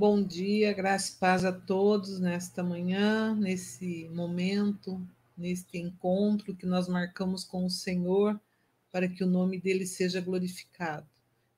[0.00, 5.04] Bom dia, graça e paz a todos nesta manhã, nesse momento,
[5.36, 8.40] neste encontro que nós marcamos com o Senhor,
[8.92, 11.04] para que o nome dele seja glorificado.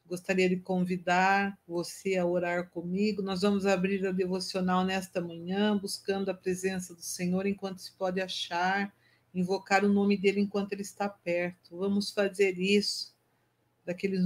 [0.06, 3.20] Gostaria de convidar você a orar comigo.
[3.20, 8.22] Nós vamos abrir a devocional nesta manhã, buscando a presença do Senhor enquanto se pode
[8.22, 8.90] achar,
[9.34, 11.76] invocar o nome dele enquanto ele está perto.
[11.76, 13.14] Vamos fazer isso,
[13.84, 14.24] daqueles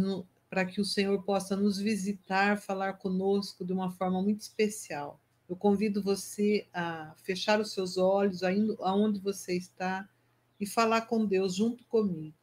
[0.55, 5.21] para que o Senhor possa nos visitar, falar conosco de uma forma muito especial.
[5.49, 8.45] Eu convido você a fechar os seus olhos,
[8.79, 10.09] aonde você está,
[10.61, 12.37] e falar com Deus junto comigo.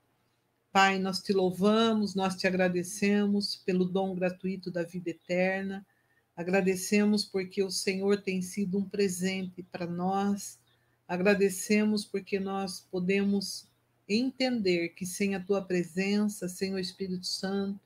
[0.74, 5.88] Pai, nós te louvamos, nós te agradecemos pelo dom gratuito da vida eterna.
[6.36, 10.60] Agradecemos porque o Senhor tem sido um presente para nós.
[11.08, 13.70] Agradecemos porque nós podemos
[14.06, 17.80] entender que sem a tua presença, sem o Espírito Santo,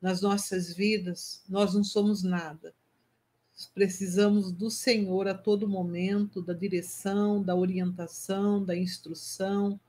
[0.00, 2.74] nas nossas vidas, nós não somos nada.
[3.74, 9.80] Precisamos do Senhor a todo momento, da direção, da orientação, da instrução.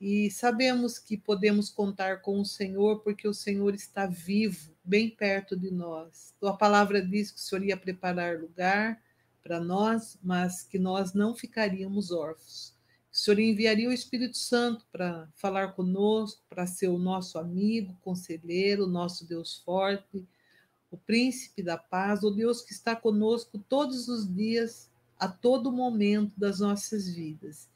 [0.00, 5.54] E sabemos que podemos contar com o Senhor porque o Senhor está vivo, bem perto
[5.54, 6.34] de nós.
[6.40, 8.98] Tua palavra diz que o Senhor ia preparar lugar
[9.42, 12.74] para nós, mas que nós não ficaríamos órfãos.
[13.12, 18.86] O Senhor enviaria o Espírito Santo para falar conosco, para ser o nosso amigo, conselheiro,
[18.86, 20.24] nosso Deus forte,
[20.92, 24.88] o príncipe da paz, o Deus que está conosco todos os dias,
[25.18, 27.68] a todo momento das nossas vidas.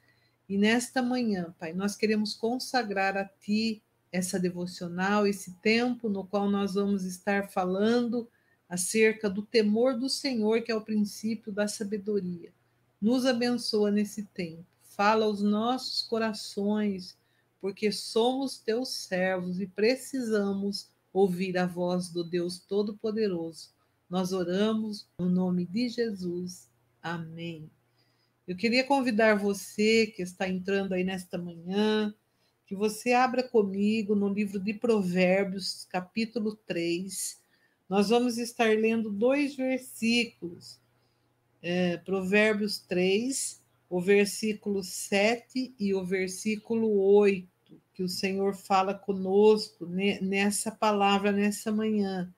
[0.49, 6.49] E nesta manhã, Pai, nós queremos consagrar a Ti essa devocional, esse tempo no qual
[6.49, 8.29] nós vamos estar falando
[8.69, 12.53] acerca do temor do Senhor, que é o princípio da sabedoria.
[13.01, 17.17] Nos abençoa nesse tempo fala aos nossos corações,
[17.61, 23.71] porque somos teus servos e precisamos ouvir a voz do Deus Todo-Poderoso.
[24.09, 26.69] Nós oramos no nome de Jesus.
[27.03, 27.71] Amém.
[28.47, 32.15] Eu queria convidar você que está entrando aí nesta manhã,
[32.67, 37.41] que você abra comigo no livro de Provérbios, capítulo 3.
[37.89, 40.79] Nós vamos estar lendo dois versículos.
[41.63, 47.49] É, Provérbios 3, o versículo 7 e o versículo 8,
[47.93, 52.33] que o Senhor fala conosco nessa palavra, nessa manhã,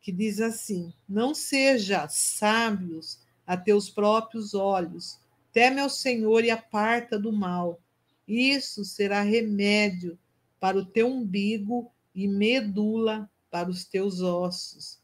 [0.00, 5.18] que diz assim: Não seja sábios a teus próprios olhos,
[5.52, 7.80] teme ao Senhor e aparta do mal.
[8.26, 10.18] Isso será remédio
[10.58, 14.98] para o teu umbigo e medula para os teus ossos.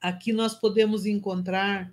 [0.00, 1.92] Aqui nós podemos encontrar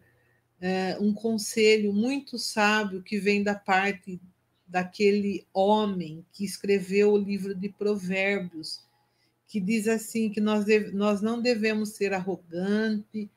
[0.60, 4.20] é, um conselho muito sábio que vem da parte
[4.68, 8.82] daquele homem que escreveu o livro de Provérbios,
[9.48, 13.30] que diz assim que nós, deve, nós não devemos ser arrogantes,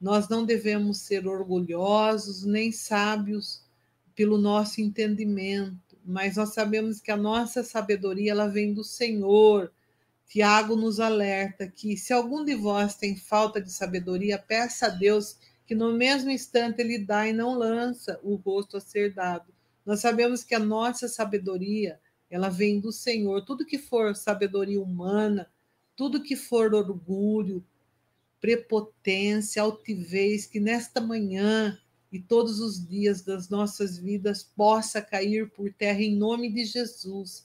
[0.00, 3.62] nós não devemos ser orgulhosos, nem sábios
[4.14, 9.70] pelo nosso entendimento, mas nós sabemos que a nossa sabedoria ela vem do Senhor.
[10.26, 15.36] Tiago nos alerta que se algum de vós tem falta de sabedoria, peça a Deus
[15.68, 19.52] que no mesmo instante ele dá e não lança o rosto a ser dado.
[19.84, 23.44] Nós sabemos que a nossa sabedoria, ela vem do Senhor.
[23.44, 25.46] Tudo que for sabedoria humana,
[25.94, 27.62] tudo que for orgulho,
[28.40, 31.78] prepotência, altivez, que nesta manhã
[32.10, 37.44] e todos os dias das nossas vidas possa cair por terra em nome de Jesus.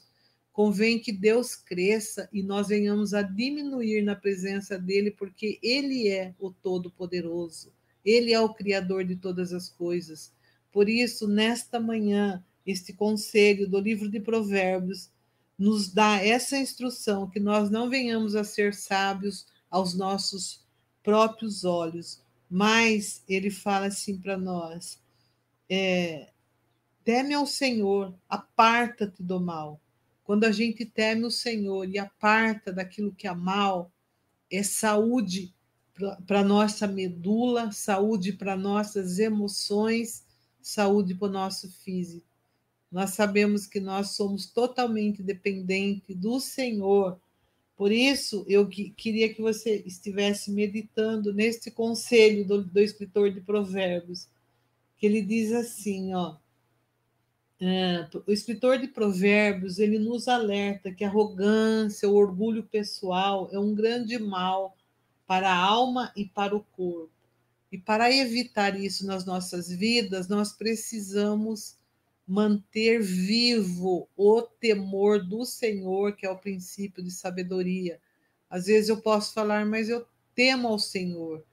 [0.53, 6.33] Convém que Deus cresça e nós venhamos a diminuir na presença dele, porque ele é
[6.39, 7.73] o Todo-Poderoso.
[8.03, 10.31] Ele é o Criador de todas as coisas.
[10.71, 15.11] Por isso, nesta manhã, este conselho do livro de Provérbios
[15.57, 20.65] nos dá essa instrução que nós não venhamos a ser sábios aos nossos
[21.03, 25.01] próprios olhos, mas ele fala assim para nós:
[25.69, 26.31] é,
[27.03, 29.79] teme ao Senhor, aparta-te do mal.
[30.23, 33.91] Quando a gente teme o Senhor e aparta daquilo que é mal,
[34.49, 35.53] é saúde
[36.25, 40.25] para nossa medula, saúde para nossas emoções,
[40.61, 42.25] saúde para o nosso físico.
[42.91, 47.19] Nós sabemos que nós somos totalmente dependentes do Senhor.
[47.75, 53.41] Por isso, eu que, queria que você estivesse meditando neste conselho do, do escritor de
[53.41, 54.27] Provérbios,
[54.97, 56.37] que ele diz assim, ó,
[57.59, 63.59] é, o escritor de Provérbios ele nos alerta que a arrogância, o orgulho pessoal é
[63.59, 64.75] um grande mal
[65.33, 67.09] para a alma e para o corpo.
[67.71, 71.75] E para evitar isso nas nossas vidas, nós precisamos
[72.27, 77.99] manter vivo o temor do Senhor, que é o princípio de sabedoria.
[78.47, 81.43] Às vezes eu posso falar, mas eu temo ao Senhor.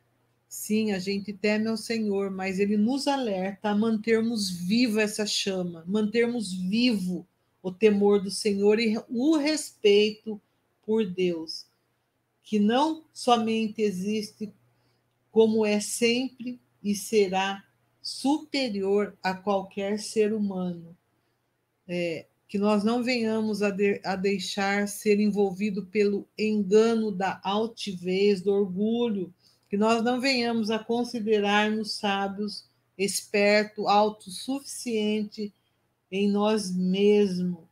[0.47, 5.85] Sim, a gente teme ao Senhor, mas ele nos alerta a mantermos viva essa chama,
[5.87, 7.27] mantermos vivo
[7.62, 10.38] o temor do Senhor e o respeito
[10.82, 11.69] por Deus,
[12.50, 14.52] que não somente existe
[15.31, 17.64] como é sempre e será
[18.02, 20.97] superior a qualquer ser humano.
[21.87, 28.41] É, que nós não venhamos a, de, a deixar ser envolvido pelo engano da altivez,
[28.41, 29.32] do orgulho,
[29.69, 32.64] que nós não venhamos a considerar-nos sábios,
[32.99, 35.55] esperto, autossuficiente
[36.11, 37.69] em nós mesmos.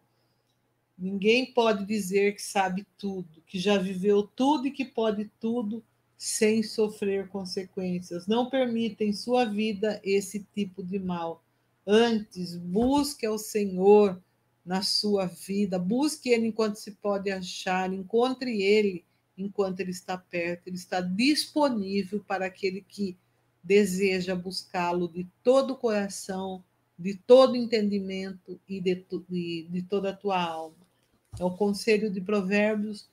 [0.98, 5.84] Ninguém pode dizer que sabe tudo, que já viveu tudo e que pode tudo
[6.16, 8.26] sem sofrer consequências.
[8.26, 11.44] Não permita em sua vida esse tipo de mal.
[11.86, 14.20] Antes, busque ao Senhor
[14.66, 19.04] na sua vida, busque Ele enquanto se pode achar, encontre Ele
[19.38, 23.16] enquanto Ele está perto, Ele está disponível para aquele que
[23.62, 26.64] deseja buscá-lo de todo o coração,
[26.98, 30.87] de todo entendimento e de, de, de toda a tua alma.
[31.36, 33.08] É o conselho de Provérbios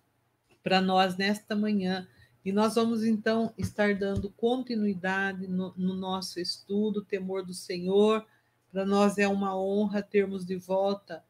[0.63, 2.07] para nós nesta manhã.
[2.43, 8.23] E nós vamos então estar dando continuidade no, no nosso estudo, temor do Senhor.
[8.71, 11.23] Para nós é uma honra termos de volta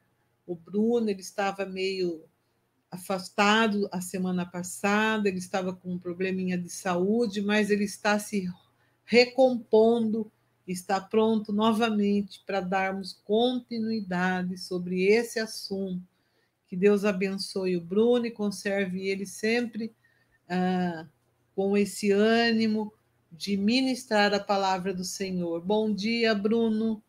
[0.46, 2.24] o Bruno, ele estava meio
[2.92, 8.48] afastado a semana passada, ele estava com um probleminha de saúde, mas ele está se
[9.04, 10.32] recompondo
[10.68, 16.04] está pronto novamente para darmos continuidade sobre esse assunto.
[16.68, 19.94] Que Deus abençoe o Bruno e conserve ele sempre
[20.50, 21.08] ah,
[21.56, 22.94] com esse ânimo
[23.32, 25.62] de ministrar a palavra do Senhor.
[25.62, 27.04] Bom dia, Bruno.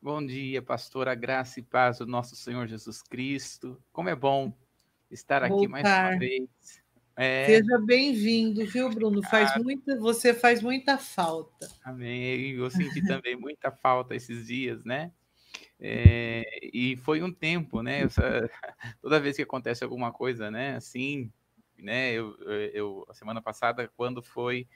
[0.00, 3.80] Bom dia, pastora Graça e Paz do nosso Senhor Jesus Cristo.
[3.92, 4.52] Como é bom
[5.10, 5.68] estar aqui Voltar.
[5.68, 6.82] mais uma vez
[7.16, 7.44] é...
[7.46, 9.22] Seja bem-vindo, viu, Bruno?
[9.22, 11.68] Faz muita, você faz muita falta.
[11.84, 12.52] Amém.
[12.52, 15.12] Eu senti também muita falta esses dias, né?
[15.84, 18.02] É, e foi um tempo, né?
[19.02, 20.76] Toda vez que acontece alguma coisa, né?
[20.76, 21.28] Assim,
[21.76, 22.12] né?
[22.12, 22.36] Eu,
[22.72, 24.68] eu a semana passada, quando foi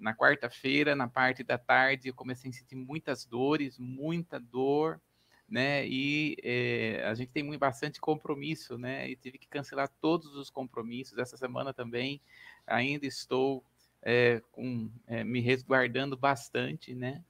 [0.00, 5.00] na quarta-feira, na parte da tarde, eu comecei a sentir muitas dores, muita dor,
[5.48, 5.86] né?
[5.86, 9.08] E é, a gente tem muito, bastante compromisso, né?
[9.08, 11.18] E tive que cancelar todos os compromissos.
[11.18, 12.20] Essa semana também
[12.66, 13.64] ainda estou
[14.02, 14.90] é, com,
[15.24, 17.22] me resguardando bastante, né?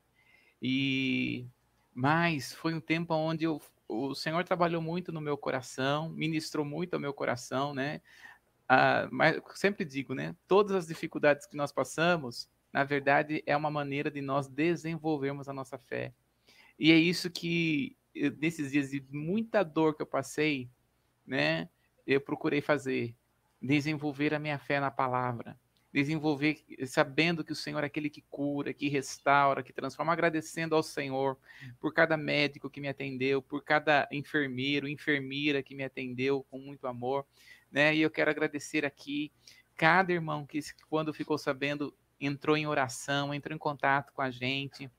[0.63, 1.47] E
[1.99, 6.95] mas foi um tempo onde eu, o Senhor trabalhou muito no meu coração, ministrou muito
[6.95, 8.01] ao meu coração, né?
[8.69, 10.37] Ah, mas sempre digo, né?
[10.47, 15.53] Todas as dificuldades que nós passamos, na verdade, é uma maneira de nós desenvolvermos a
[15.53, 16.15] nossa fé.
[16.79, 17.97] E é isso que
[18.41, 20.71] nesses dias de muita dor que eu passei,
[21.27, 21.69] né,
[22.07, 23.13] eu procurei fazer,
[23.61, 25.59] desenvolver a minha fé na palavra,
[25.93, 30.83] desenvolver sabendo que o Senhor é aquele que cura, que restaura, que transforma, agradecendo ao
[30.83, 31.39] Senhor
[31.81, 36.87] por cada médico que me atendeu, por cada enfermeiro, enfermeira que me atendeu com muito
[36.87, 37.27] amor,
[37.71, 37.95] né?
[37.95, 39.33] E eu quero agradecer aqui
[39.77, 44.91] cada irmão que quando ficou sabendo entrou em oração, entrou em contato com a gente,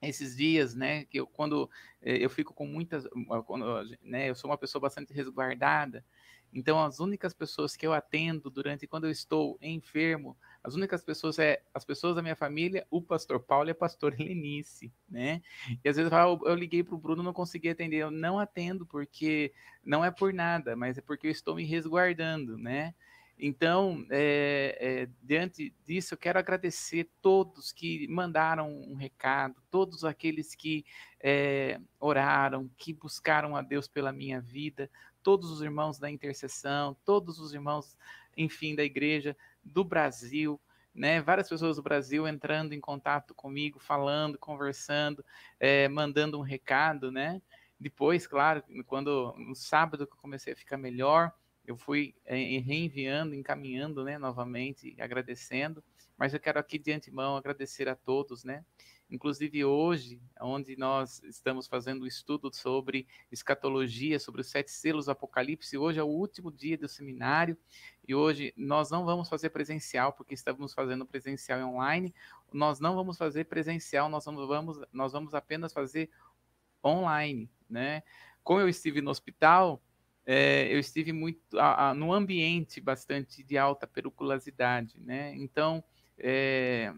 [0.00, 1.68] esses dias, né, que eu, quando
[2.02, 3.04] eh, eu fico com muitas,
[3.46, 3.64] quando,
[4.00, 6.04] né, eu sou uma pessoa bastante resguardada,
[6.52, 11.38] então as únicas pessoas que eu atendo durante quando eu estou enfermo, as únicas pessoas
[11.38, 15.42] é as pessoas da minha família, o pastor Paulo e a pastora Helenice, né?
[15.84, 18.38] E às vezes eu, falo, eu liguei para o Bruno, não consegui atender, eu não
[18.38, 19.52] atendo porque
[19.84, 22.94] não é por nada, mas é porque eu estou me resguardando, né?
[23.40, 30.56] Então, é, é, diante disso, eu quero agradecer todos que mandaram um recado, todos aqueles
[30.56, 30.84] que
[31.20, 34.90] é, oraram, que buscaram a Deus pela minha vida,
[35.28, 37.98] todos os irmãos da intercessão, todos os irmãos,
[38.34, 40.58] enfim, da igreja do Brasil,
[40.94, 41.20] né?
[41.20, 45.22] Várias pessoas do Brasil entrando em contato comigo, falando, conversando,
[45.60, 47.42] é, mandando um recado, né?
[47.78, 51.30] Depois, claro, quando no sábado que eu comecei a ficar melhor,
[51.66, 55.84] eu fui é, reenviando, encaminhando, né, novamente, agradecendo,
[56.16, 58.64] mas eu quero aqui de antemão agradecer a todos, né,
[59.10, 65.12] inclusive hoje, onde nós estamos fazendo um estudo sobre escatologia, sobre os sete selos do
[65.12, 67.56] Apocalipse, hoje é o último dia do seminário,
[68.06, 72.14] e hoje nós não vamos fazer presencial, porque estamos fazendo presencial online,
[72.52, 76.10] nós não vamos fazer presencial, nós vamos, nós vamos apenas fazer
[76.84, 78.02] online, né,
[78.42, 79.82] como eu estive no hospital,
[80.30, 85.34] é, eu estive muito a, a, num ambiente bastante de alta periculosidade, né?
[85.36, 85.82] Então,
[86.18, 86.92] é,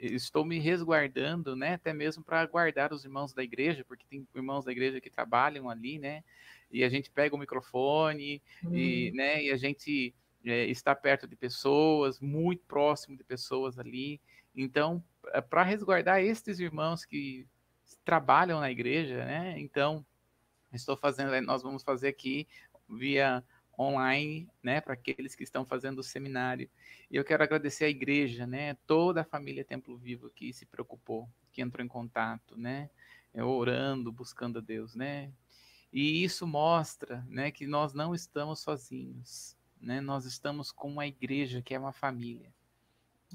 [0.00, 1.74] estou me resguardando, né?
[1.74, 5.68] Até mesmo para guardar os irmãos da igreja, porque tem irmãos da igreja que trabalham
[5.68, 6.22] ali, né?
[6.70, 8.74] E a gente pega o microfone hum.
[8.74, 9.42] e, né?
[9.42, 14.20] E a gente é, está perto de pessoas, muito próximo de pessoas ali.
[14.54, 17.46] Então, é para resguardar estes irmãos que
[18.04, 19.54] trabalham na igreja, né?
[19.58, 20.04] Então,
[20.72, 22.46] estou fazendo, nós vamos fazer aqui
[22.88, 23.42] via
[23.78, 26.70] online, né, para aqueles que estão fazendo o seminário.
[27.10, 31.28] E eu quero agradecer à igreja, né, toda a família Templo Vivo que se preocupou,
[31.52, 32.90] que entrou em contato, né,
[33.34, 35.30] orando, buscando a Deus, né.
[35.92, 41.62] E isso mostra, né, que nós não estamos sozinhos, né, nós estamos com uma igreja
[41.62, 42.52] que é uma família,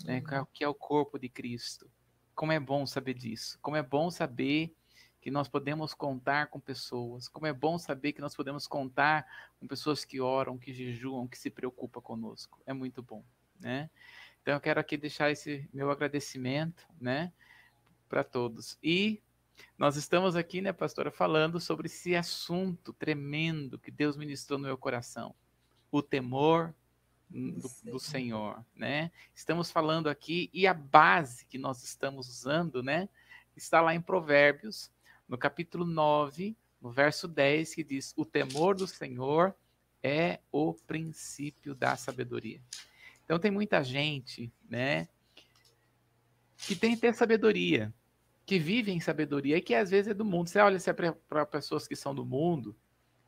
[0.03, 0.45] né, uhum.
[0.53, 1.89] que é o corpo de Cristo.
[2.33, 4.73] Como é bom saber disso, como é bom saber
[5.21, 9.25] que nós podemos contar com pessoas, como é bom saber que nós podemos contar
[9.59, 12.59] com pessoas que oram, que jejuam, que se preocupam conosco.
[12.65, 13.23] É muito bom,
[13.59, 13.89] né?
[14.41, 17.31] Então eu quero aqui deixar esse meu agradecimento, né,
[18.09, 18.79] para todos.
[18.81, 19.21] E
[19.77, 24.77] nós estamos aqui, né, pastora, falando sobre esse assunto tremendo que Deus ministrou no meu
[24.77, 25.35] coração,
[25.91, 26.73] o temor
[27.29, 29.11] do, do, Senhor, né?
[29.33, 33.07] Estamos falando aqui e a base que nós estamos usando, né,
[33.55, 34.91] está lá em Provérbios,
[35.31, 39.55] no capítulo 9, no verso 10, que diz: O temor do Senhor
[40.03, 42.61] é o princípio da sabedoria.
[43.23, 45.07] Então tem muita gente, né,
[46.57, 47.93] que tem que ter sabedoria,
[48.45, 50.49] que vive em sabedoria e que às vezes é do mundo.
[50.49, 50.77] Você olha
[51.29, 52.75] para pessoas que são do mundo,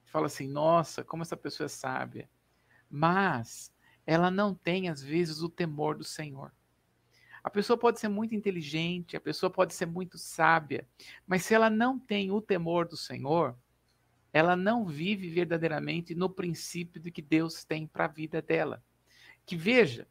[0.04, 2.30] fala assim: "Nossa, como essa pessoa é sábia".
[2.90, 3.74] Mas
[4.06, 6.52] ela não tem às vezes o temor do Senhor.
[7.44, 10.88] A pessoa pode ser muito inteligente, a pessoa pode ser muito sábia,
[11.28, 13.56] mas se ela não tem o temor do Senhor,
[14.32, 18.84] ela não vive verdadeiramente no princípio do que Deus tem para a vida dela.
[19.46, 20.08] Que veja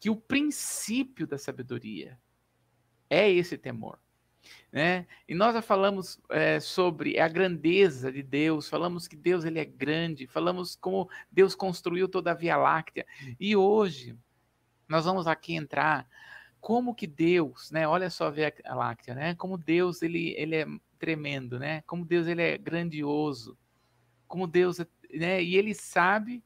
[0.00, 2.18] que o princípio da sabedoria
[3.08, 3.98] é esse temor.
[4.72, 5.06] Né?
[5.28, 9.64] E nós já falamos é, sobre a grandeza de Deus, falamos que Deus ele é
[9.64, 13.06] grande, falamos como Deus construiu toda a Via Láctea.
[13.38, 14.16] E hoje
[14.88, 16.08] nós vamos aqui entrar
[16.60, 17.88] como que Deus, né?
[17.88, 19.34] Olha só ver a Láctea, né?
[19.34, 20.66] Como Deus ele, ele é
[20.98, 21.82] tremendo, né?
[21.86, 23.56] Como Deus ele é grandioso,
[24.28, 24.78] como Deus,
[25.12, 25.42] né?
[25.42, 26.44] E ele sabe,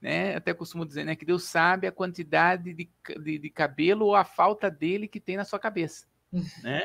[0.00, 0.34] né?
[0.34, 1.14] Até costumo dizer, né?
[1.14, 2.90] Que Deus sabe a quantidade de,
[3.22, 6.06] de, de cabelo ou a falta dele que tem na sua cabeça,
[6.64, 6.82] né?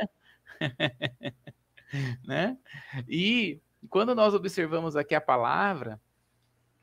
[2.25, 2.57] né?
[3.07, 6.01] E quando nós observamos aqui a palavra,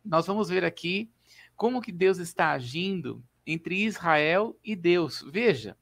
[0.04, 1.10] nós vamos ver aqui
[1.54, 5.22] como que Deus está agindo entre Israel e Deus.
[5.30, 5.76] Veja,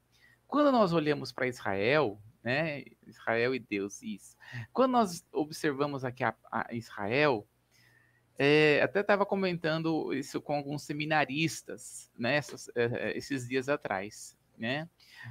[0.50, 4.36] quando nós olhamos para Israel, né, Israel e Deus, isso.
[4.72, 7.46] Quando nós observamos aqui a, a Israel,
[8.38, 14.88] é, até estava comentando isso com alguns seminaristas, né, essas, é, esses dias atrás, né?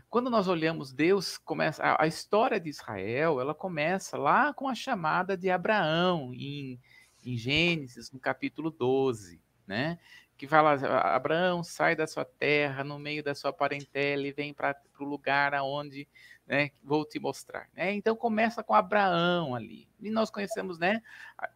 [0.09, 4.75] Quando nós olhamos Deus, começa a, a, história de Israel, ela começa lá com a
[4.75, 6.79] chamada de Abraão em,
[7.23, 9.99] em Gênesis, no capítulo 12, né?
[10.39, 10.71] Que fala,
[11.13, 15.53] Abraão, sai da sua terra, no meio da sua parentela e vem para o lugar
[15.53, 16.07] aonde
[16.47, 17.67] né, vou te mostrar.
[17.73, 17.93] Né?
[17.93, 19.85] Então começa com Abraão ali.
[19.99, 21.01] E nós conhecemos né,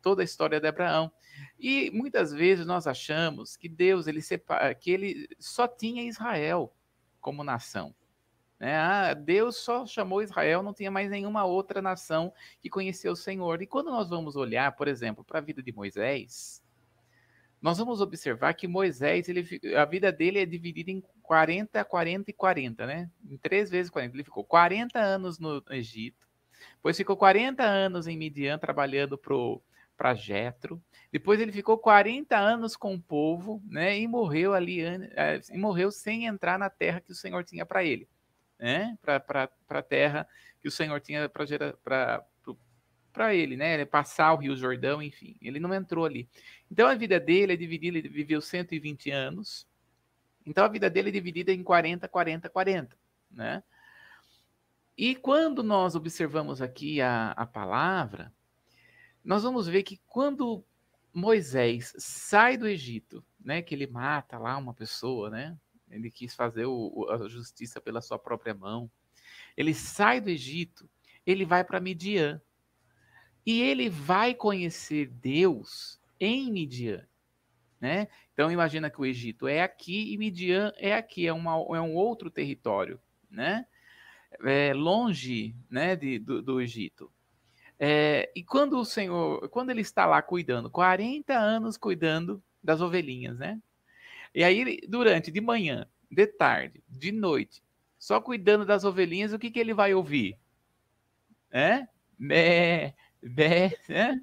[0.02, 1.10] toda a história de Abraão.
[1.58, 6.75] E muitas vezes nós achamos que Deus ele separa, que ele só tinha Israel
[7.22, 7.96] como nação.
[8.60, 8.75] Né?
[8.75, 13.62] Ah, Deus só chamou Israel, não tinha mais nenhuma outra nação que conheceu o Senhor.
[13.62, 16.62] E quando nós vamos olhar, por exemplo, para a vida de Moisés,
[17.63, 22.34] nós vamos observar que Moisés, ele, a vida dele é dividida em 40, 40 e
[22.34, 23.10] 40, né?
[23.25, 24.13] Em três vezes 40.
[24.13, 26.27] Ele ficou 40 anos no Egito,
[26.75, 29.17] depois ficou 40 anos em Midian trabalhando
[29.96, 30.84] para Jetro.
[31.10, 33.98] Depois ele ficou 40 anos com o povo, né?
[33.98, 37.82] E morreu ali, eh, e morreu sem entrar na terra que o Senhor tinha para
[37.82, 38.10] ele,
[38.60, 38.98] né?
[39.01, 40.27] Para a terra
[40.60, 42.25] que o Senhor tinha para
[43.13, 43.86] para ele, né?
[43.86, 45.38] Passar o Rio Jordão, enfim.
[45.41, 46.27] Ele não entrou ali.
[46.70, 49.67] Então a vida dele é dividida, ele viveu 120 anos.
[50.46, 52.98] Então a vida dele é dividida em 40, 40, 40,
[53.32, 53.63] né?
[54.98, 58.32] E quando nós observamos aqui a, a palavra,
[59.24, 60.63] nós vamos ver que quando
[61.13, 65.58] Moisés sai do Egito, né, que ele mata lá uma pessoa, né?
[65.89, 68.89] Ele quis fazer o, a justiça pela sua própria mão.
[69.55, 70.89] Ele sai do Egito,
[71.25, 72.41] ele vai para Midian.
[73.46, 77.06] E ele vai conhecer Deus em Midian.
[77.80, 78.08] Né?
[78.34, 81.94] Então imagina que o Egito é aqui e Midian é aqui, é, uma, é um
[81.94, 83.66] outro território, né?
[84.42, 87.12] É longe, né, de, do, do Egito.
[87.78, 93.38] É, e quando o Senhor, quando ele está lá cuidando, 40 anos cuidando das ovelhinhas,
[93.38, 93.62] né?
[94.34, 97.62] E aí durante de manhã, de tarde, de noite,
[98.00, 100.38] só cuidando das ovelhinhas, o que que ele vai ouvir?
[101.52, 101.88] É?
[103.24, 104.22] Bé, né?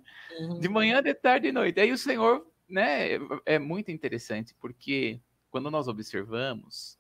[0.61, 0.75] De uhum.
[0.75, 1.80] manhã, de tarde e de noite.
[1.80, 3.11] Aí o Senhor, né,
[3.47, 6.99] é muito interessante, porque quando nós observamos,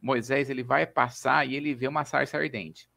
[0.00, 2.90] Moisés ele vai passar e ele vê uma sarça ardente.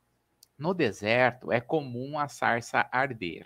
[0.57, 3.45] No deserto é comum a sarça arder.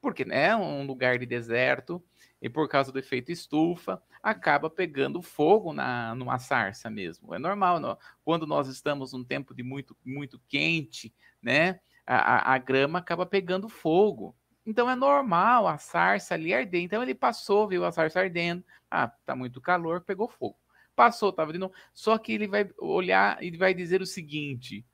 [0.00, 2.02] Porque é né, um lugar de deserto
[2.40, 7.34] e por causa do efeito estufa, acaba pegando fogo na numa sarça mesmo.
[7.34, 7.98] É normal, não?
[8.24, 11.80] quando nós estamos num tempo de muito muito quente, né?
[12.10, 14.34] A, a, grama acaba pegando fogo.
[14.64, 16.80] Então é normal a sarça ali arder.
[16.80, 18.64] Então ele passou, viu a sarça ardendo.
[18.90, 20.56] Ah, tá muito calor, pegou fogo.
[20.96, 21.74] Passou, tava de novo.
[21.92, 24.84] Só que ele vai olhar e vai dizer o seguinte: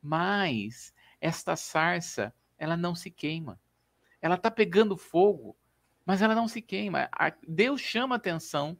[0.00, 3.60] mas esta sarça, ela não se queima.
[4.22, 5.56] Ela tá pegando fogo,
[6.04, 7.10] mas ela não se queima.
[7.46, 8.78] Deus chama a atenção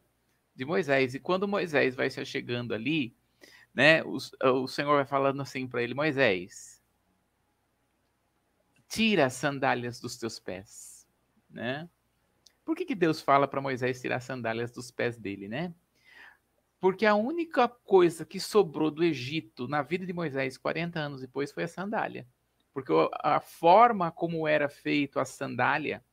[0.55, 1.13] de Moisés.
[1.13, 3.15] E quando Moisés vai se chegando ali,
[3.73, 4.17] né, o,
[4.63, 6.76] o Senhor vai falando assim para ele: Moisés,
[8.87, 11.07] tira as sandálias dos teus pés,
[11.49, 11.89] né?
[12.63, 15.73] Por que, que Deus fala para Moisés tirar as sandálias dos pés dele, né?
[16.79, 21.51] Porque a única coisa que sobrou do Egito na vida de Moisés 40 anos depois
[21.51, 22.27] foi a sandália.
[22.73, 22.91] Porque
[23.23, 26.03] a forma como era feito a sandália,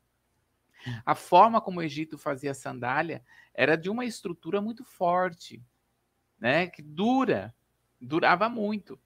[1.04, 5.62] a forma como o Egito fazia a sandália, era de uma estrutura muito forte,
[6.38, 6.68] né?
[6.68, 7.54] Que dura,
[8.00, 8.98] durava muito.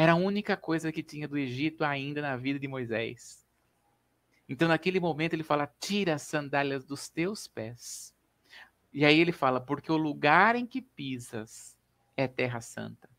[0.00, 3.46] Era a única coisa que tinha do Egito ainda na vida de Moisés.
[4.48, 8.14] Então, naquele momento, ele fala: tira as sandálias dos teus pés
[8.94, 11.76] e aí ele fala: porque o lugar em que pisas
[12.16, 13.10] é terra santa.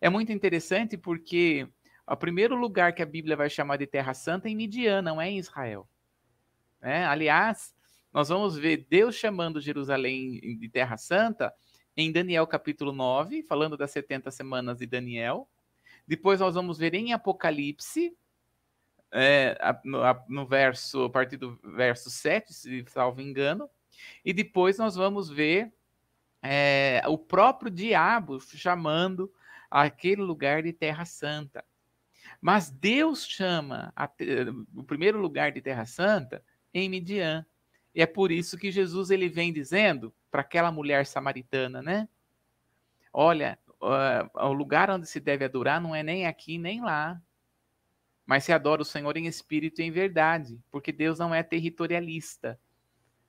[0.00, 1.68] É muito interessante porque
[2.06, 5.20] o primeiro lugar que a Bíblia vai chamar de terra santa é em Midian, não
[5.20, 5.88] é em Israel.
[6.80, 7.74] É, aliás,
[8.12, 11.52] nós vamos ver Deus chamando Jerusalém de terra santa
[11.96, 15.48] em Daniel capítulo 9, falando das 70 semanas de Daniel.
[16.10, 18.12] Depois nós vamos ver em Apocalipse,
[19.12, 23.70] é, no, no, verso, a partir do verso 7, se salvo engano,
[24.24, 25.72] e depois nós vamos ver
[26.42, 29.32] é, o próprio diabo chamando
[29.70, 31.64] aquele lugar de Terra Santa.
[32.40, 34.10] Mas Deus chama a,
[34.74, 37.46] o primeiro lugar de Terra Santa em Midian.
[37.94, 42.08] E é por isso que Jesus ele vem dizendo para aquela mulher samaritana, né?
[43.12, 47.20] Olha, uh, o lugar onde se deve adorar não é nem aqui nem lá,
[48.26, 52.58] mas se adora o Senhor em espírito e em verdade, porque Deus não é territorialista.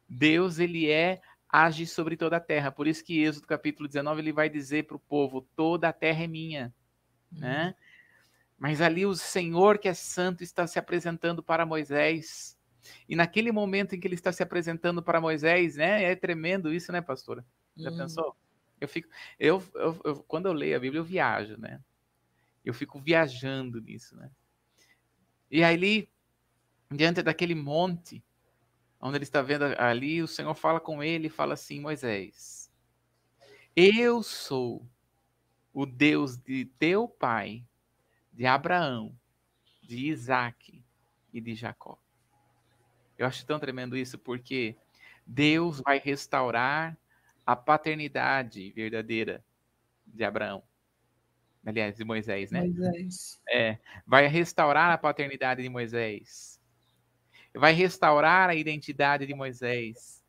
[0.08, 2.72] Deus ele é age sobre toda a terra.
[2.72, 6.24] Por isso que Êxodo capítulo 19 ele vai dizer para o povo: toda a terra
[6.24, 6.74] é minha,
[7.32, 7.40] uhum.
[7.40, 7.76] né?
[8.60, 12.58] Mas ali o Senhor que é santo está se apresentando para Moisés.
[13.08, 16.04] E naquele momento em que ele está se apresentando para Moisés, né?
[16.04, 17.46] É tremendo isso, né, pastora?
[17.76, 17.98] Já uhum.
[17.98, 18.36] pensou?
[18.82, 19.08] Eu fico,
[19.40, 21.80] eu, eu, eu, quando eu leio a Bíblia, eu viajo, né?
[22.66, 24.32] Eu fico viajando nisso, né?
[25.52, 26.10] E aí,
[26.90, 28.24] diante daquele monte,
[29.00, 32.72] onde ele está vendo ali, o Senhor fala com ele e fala assim: Moisés,
[33.76, 34.84] eu sou
[35.72, 37.64] o Deus de teu pai,
[38.34, 39.16] de Abraão,
[39.84, 40.84] de Isaac
[41.32, 42.00] e de Jacó.
[43.16, 44.76] Eu acho tão tremendo isso, porque
[45.26, 46.98] Deus vai restaurar
[47.46, 49.44] a paternidade verdadeira
[50.06, 50.64] de Abraão.
[51.66, 52.62] Aliás, de Moisés, né?
[52.62, 53.40] Moisés.
[53.50, 56.52] É, vai restaurar a paternidade de Moisés
[57.54, 60.24] vai restaurar a identidade de Moisés.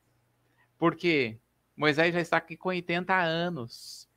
[0.79, 1.39] Porque
[1.77, 4.09] Moisés já está aqui com 80 anos.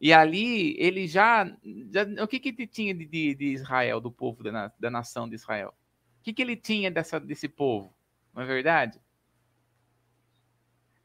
[0.00, 1.44] E ali ele já.
[1.90, 5.34] já o que, que tinha de, de, de, Israel, do povo, da, da nação de
[5.34, 5.74] Israel?
[6.20, 7.94] O que, que ele tinha dessa, desse povo?
[8.32, 9.00] Não é verdade?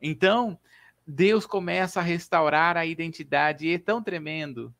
[0.01, 0.59] Então,
[1.05, 4.73] Deus começa a restaurar a identidade, e é tão tremendo,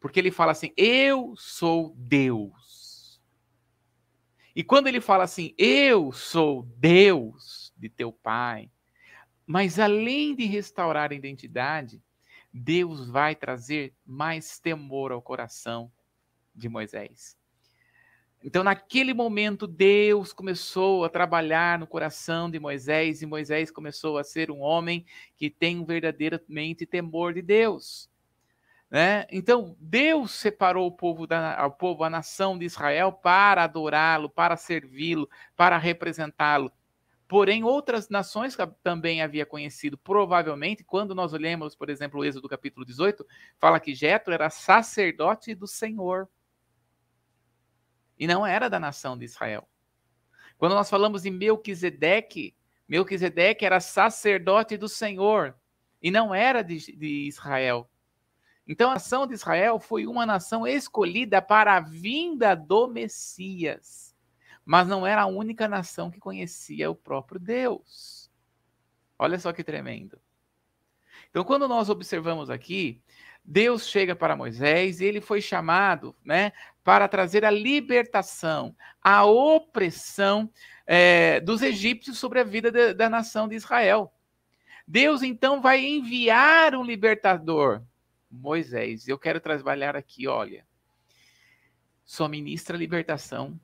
[0.00, 2.84] porque ele fala assim: Eu sou Deus.
[4.54, 8.70] E quando ele fala assim, eu sou Deus de teu pai,
[9.44, 12.00] mas além de restaurar a identidade,
[12.52, 15.90] Deus vai trazer mais temor ao coração
[16.54, 17.36] de Moisés.
[18.46, 24.22] Então, naquele momento, Deus começou a trabalhar no coração de Moisés e Moisés começou a
[24.22, 28.10] ser um homem que tem verdadeiramente temor de Deus.
[28.90, 29.24] Né?
[29.30, 34.58] Então, Deus separou o povo, da, o povo, a nação de Israel, para adorá-lo, para
[34.58, 35.26] servi-lo,
[35.56, 36.70] para representá-lo.
[37.26, 39.96] Porém, outras nações também havia conhecido.
[39.96, 43.26] Provavelmente, quando nós olhamos, por exemplo, o Êxodo capítulo 18,
[43.58, 46.28] fala que Jetro era sacerdote do Senhor.
[48.18, 49.68] E não era da nação de Israel.
[50.56, 52.54] Quando nós falamos de Melquisedeque,
[52.88, 55.56] Melquisedeque era sacerdote do Senhor
[56.00, 57.90] e não era de, de Israel.
[58.66, 64.14] Então, a nação de Israel foi uma nação escolhida para a vinda do Messias,
[64.64, 68.30] mas não era a única nação que conhecia o próprio Deus.
[69.18, 70.18] Olha só que tremendo.
[71.28, 73.02] Então, quando nós observamos aqui,
[73.44, 76.52] Deus chega para Moisés e ele foi chamado, né,
[76.82, 80.50] para trazer a libertação, a opressão
[80.86, 84.12] é, dos egípcios sobre a vida de, da nação de Israel.
[84.86, 87.82] Deus então vai enviar um libertador,
[88.30, 89.08] Moisés.
[89.08, 90.66] Eu quero trabalhar aqui, olha.
[92.04, 93.58] Só ministra libertação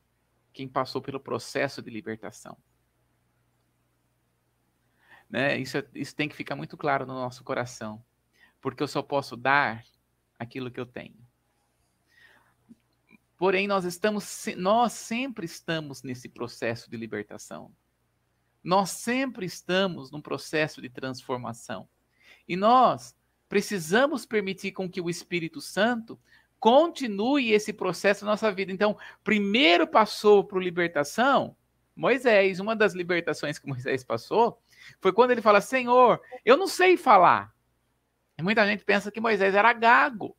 [0.53, 2.57] quem passou pelo processo de libertação.
[5.29, 5.59] Né?
[5.59, 8.03] Isso, é, isso tem que ficar muito claro no nosso coração,
[8.61, 9.85] porque eu só posso dar
[10.39, 11.17] aquilo que eu tenho.
[13.37, 17.73] Porém, nós estamos, nós sempre estamos nesse processo de libertação.
[18.63, 21.89] Nós sempre estamos num processo de transformação.
[22.47, 23.17] E nós
[23.49, 26.21] precisamos permitir com que o Espírito Santo
[26.59, 28.71] continue esse processo na nossa vida.
[28.71, 31.57] Então, primeiro passou para libertação,
[31.97, 34.61] Moisés, uma das libertações que Moisés passou
[35.01, 37.55] foi quando ele fala: Senhor, eu não sei falar.
[38.41, 40.35] E muita gente pensa que Moisés era gago.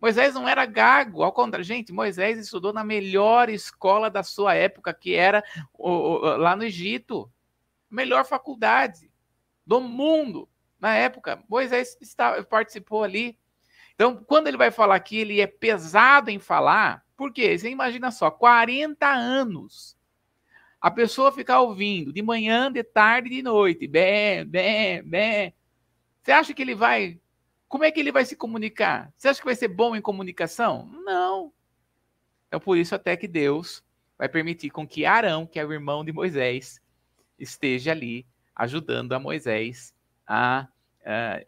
[0.00, 4.92] Moisés não era gago, ao contrário, gente, Moisés estudou na melhor escola da sua época,
[4.92, 5.44] que era
[5.78, 7.30] lá no Egito.
[7.88, 9.12] Melhor faculdade
[9.64, 10.48] do mundo
[10.80, 11.40] na época.
[11.48, 13.38] Moisés está, participou ali.
[13.94, 17.56] Então, quando ele vai falar que ele é pesado em falar, por quê?
[17.56, 19.96] Você imagina só, 40 anos.
[20.80, 25.54] A pessoa ficar ouvindo de manhã, de tarde, de noite, bem, bem, bem.
[26.22, 27.20] Você acha que ele vai
[27.70, 29.12] como é que ele vai se comunicar?
[29.16, 30.90] Você acha que vai ser bom em comunicação?
[31.04, 31.52] Não.
[32.48, 33.80] Então, por isso, até que Deus
[34.18, 36.82] vai permitir com que Arão, que é o irmão de Moisés,
[37.38, 39.94] esteja ali ajudando a Moisés
[40.26, 40.66] a,
[41.06, 41.40] a,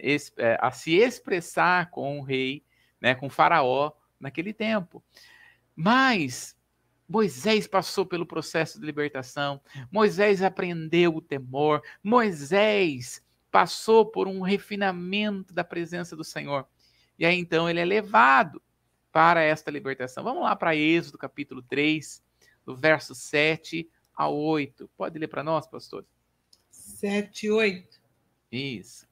[0.60, 2.64] a se expressar com o rei,
[3.00, 5.02] né, com o faraó naquele tempo.
[5.74, 6.56] Mas
[7.08, 13.20] Moisés passou pelo processo de libertação, Moisés aprendeu o temor, Moisés
[13.52, 16.66] passou por um refinamento da presença do Senhor.
[17.18, 18.60] E aí então ele é levado
[19.12, 20.24] para esta libertação.
[20.24, 22.24] Vamos lá para Êxodo capítulo 3,
[22.64, 24.90] do verso 7 a 8.
[24.96, 26.06] Pode ler para nós, pastor?
[26.70, 28.00] 7 e 8.
[28.50, 29.06] Isso.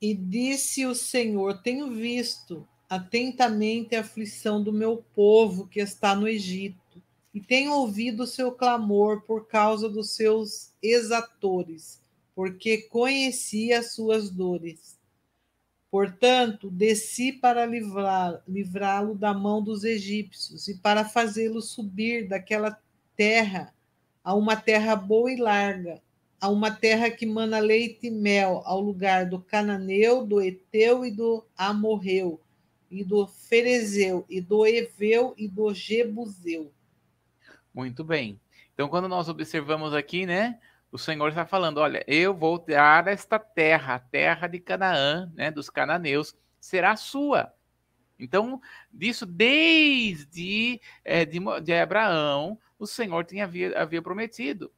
[0.00, 6.26] E disse o Senhor: Tenho visto atentamente a aflição do meu povo que está no
[6.26, 7.02] Egito,
[7.34, 12.05] e tenho ouvido o seu clamor por causa dos seus exatores
[12.36, 15.00] porque conhecia as suas dores.
[15.90, 22.78] Portanto, desci para livrá-lo da mão dos egípcios e para fazê-lo subir daquela
[23.16, 23.74] terra
[24.22, 26.02] a uma terra boa e larga,
[26.38, 31.10] a uma terra que mana leite e mel, ao lugar do cananeu, do eteu e
[31.10, 32.38] do amorreu,
[32.90, 36.70] e do ferezeu, e do eveu e do jebuseu.
[37.72, 38.38] Muito bem.
[38.74, 43.38] Então, quando nós observamos aqui, né, o Senhor está falando: olha, eu vou dar esta
[43.38, 47.52] terra, a terra de Canaã, né, dos cananeus, será sua.
[48.18, 54.72] Então, disso desde é, de, de, Abraão, o Senhor tinha havia, havia prometido.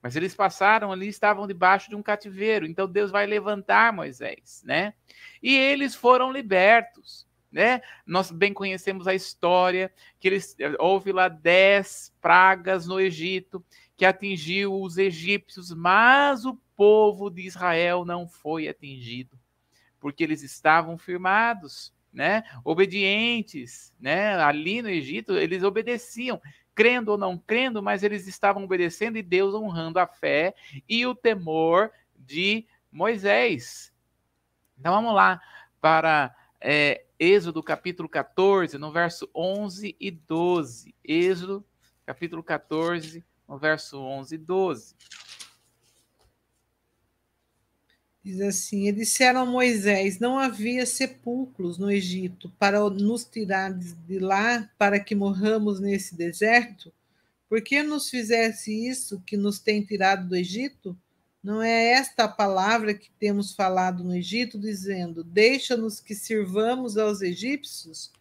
[0.00, 2.66] Mas eles passaram ali, estavam debaixo de um cativeiro.
[2.66, 4.94] Então Deus vai levantar Moisés, né?
[5.42, 7.82] E eles foram libertos, né?
[8.06, 13.64] Nós bem conhecemos a história que eles houve lá dez pragas no Egito
[13.98, 19.36] que atingiu os egípcios, mas o povo de Israel não foi atingido,
[19.98, 22.44] porque eles estavam firmados, né?
[22.64, 24.36] Obedientes, né?
[24.36, 26.40] Ali no Egito, eles obedeciam,
[26.76, 30.54] crendo ou não crendo, mas eles estavam obedecendo e Deus honrando a fé
[30.88, 33.92] e o temor de Moisés.
[34.78, 35.42] Então vamos lá
[35.80, 40.94] para é, Êxodo capítulo 14, no verso 11 e 12.
[41.02, 41.66] Êxodo
[42.06, 44.94] capítulo 14, no verso 11 e 12.
[48.22, 54.18] Diz assim: E disseram a Moisés: Não havia sepulcros no Egito para nos tirar de
[54.18, 56.92] lá, para que morramos nesse deserto?
[57.48, 60.94] Por que nos fizesse isso que nos tem tirado do Egito?
[61.42, 67.22] Não é esta a palavra que temos falado no Egito, dizendo: Deixa-nos que sirvamos aos
[67.22, 68.12] egípcios?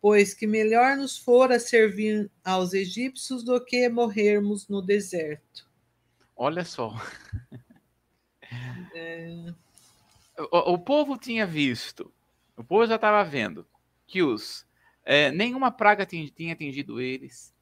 [0.00, 5.68] Pois que melhor nos fora servir aos egípcios do que morrermos no deserto.
[6.34, 6.94] Olha só.
[8.94, 9.52] É...
[10.50, 12.12] O, o, povo tinha visto,
[12.56, 13.66] o povo já estava vendo
[14.06, 14.66] que os
[15.04, 17.54] é, nenhuma praga tinha atingido eles,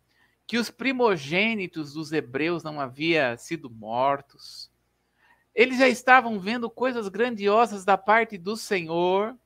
[0.47, 4.71] que os primogênitos dos hebreus não haviam sido mortos.
[5.55, 9.37] Eles já estavam vendo coisas grandiosas da parte do Senhor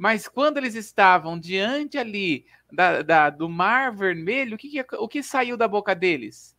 [0.00, 5.22] mas quando eles estavam diante ali da, da, do mar vermelho, o que, o que
[5.22, 6.56] saiu da boca deles?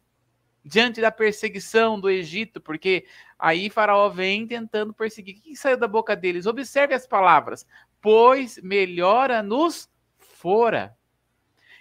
[0.63, 3.03] diante da perseguição do Egito, porque
[3.39, 5.39] aí Faraó vem tentando perseguir.
[5.39, 6.45] O que saiu da boca deles?
[6.45, 7.65] Observe as palavras:
[7.99, 10.95] pois melhora-nos fora.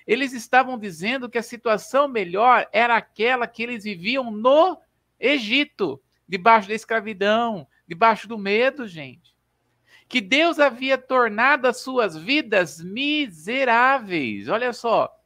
[0.06, 4.80] Eles estavam dizendo que a situação melhor era aquela que eles viviam no
[5.18, 9.38] Egito, debaixo da escravidão, debaixo do medo, gente.
[10.10, 14.48] Que Deus havia tornado as suas vidas miseráveis.
[14.48, 15.16] Olha só.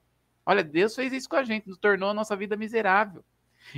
[0.44, 3.24] Olha, Deus fez isso com a gente, nos tornou a nossa vida miserável.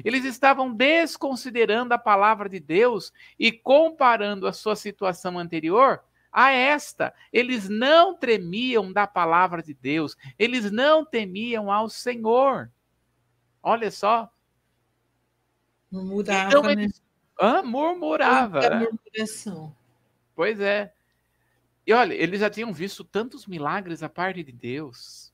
[0.05, 7.15] Eles estavam desconsiderando a palavra de Deus e comparando a sua situação anterior a esta.
[7.33, 12.69] Eles não tremiam da palavra de Deus, eles não temiam ao Senhor.
[13.63, 14.29] Olha só.
[15.89, 16.99] Murmurava, então, eles...
[16.99, 17.07] né?
[17.39, 18.61] Ah, murmurava.
[18.71, 19.73] murmuração.
[20.35, 20.93] Pois é.
[21.87, 25.33] E olha, eles já tinham visto tantos milagres da parte de Deus.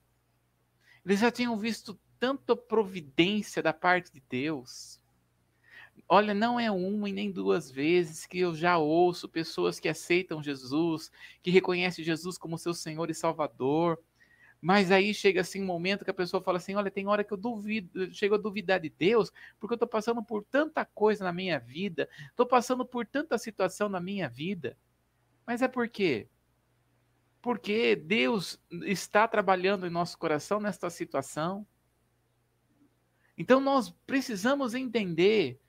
[1.03, 5.01] Eles já tinham visto tanta providência da parte de Deus.
[6.07, 10.43] Olha, não é uma e nem duas vezes que eu já ouço pessoas que aceitam
[10.43, 11.11] Jesus,
[11.41, 13.99] que reconhecem Jesus como seu Senhor e Salvador.
[14.61, 17.33] Mas aí chega assim um momento que a pessoa fala assim: olha, tem hora que
[17.33, 21.33] eu duvido, chego a duvidar de Deus, porque eu estou passando por tanta coisa na
[21.33, 24.77] minha vida, estou passando por tanta situação na minha vida.
[25.45, 26.29] Mas é por quê?
[27.43, 31.67] Porque Deus está trabalhando em nosso coração nesta situação.
[33.37, 35.59] Então nós precisamos entender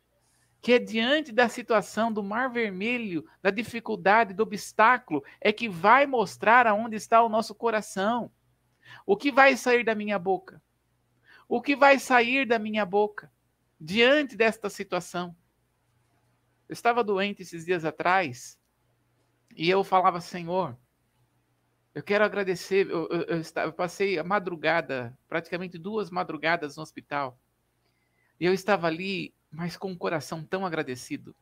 [0.63, 6.07] que é diante da situação do mar vermelho, da dificuldade, do obstáculo, é que vai
[6.07, 8.31] mostrar aonde está o nosso coração.
[9.05, 10.63] O que vai sair da minha boca?
[11.49, 13.33] O que vai sair da minha boca
[13.81, 15.37] diante desta situação?
[16.69, 18.61] Eu estava doente esses dias atrás
[19.57, 20.79] e eu falava, Senhor,
[21.95, 22.91] eu quero agradecer.
[22.91, 27.39] Eu, eu, eu, eu passei a madrugada, praticamente duas madrugadas no hospital.
[28.39, 31.35] E eu estava ali mas com um coração tão agradecido.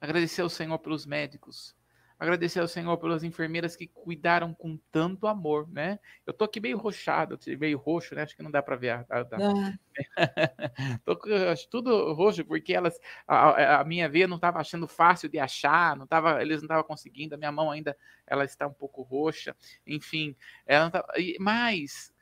[0.00, 1.76] Agradecer ao Senhor pelos médicos,
[2.24, 5.98] agradecer ao Senhor pelas enfermeiras que cuidaram com tanto amor, né?
[6.26, 8.22] Eu tô aqui meio roxado, meio roxo, né?
[8.22, 8.90] Acho que não dá para ver.
[8.90, 9.78] A, a, a...
[11.04, 11.18] tô
[11.50, 15.96] acho, tudo roxo porque elas, a, a minha veia não estava achando fácil de achar,
[15.96, 17.34] não tava, eles não estavam conseguindo.
[17.34, 19.54] A minha mão ainda, ela está um pouco roxa.
[19.86, 20.34] Enfim,
[20.66, 21.06] ela tava,
[21.38, 22.12] mas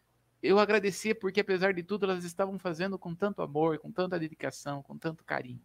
[0.42, 4.82] eu agradecia porque, apesar de tudo, elas estavam fazendo com tanto amor, com tanta dedicação,
[4.82, 5.62] com tanto carinho,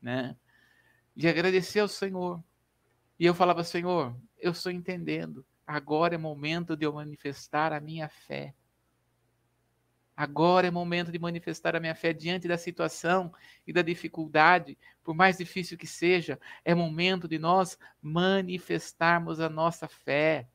[0.00, 0.34] né?
[1.14, 2.42] E agradecer ao Senhor.
[3.18, 5.44] E eu falava, Senhor, eu estou entendendo.
[5.66, 8.54] Agora é momento de eu manifestar a minha fé.
[10.16, 13.30] Agora é momento de manifestar a minha fé diante da situação
[13.66, 19.86] e da dificuldade, por mais difícil que seja, é momento de nós manifestarmos a nossa
[19.86, 20.48] fé.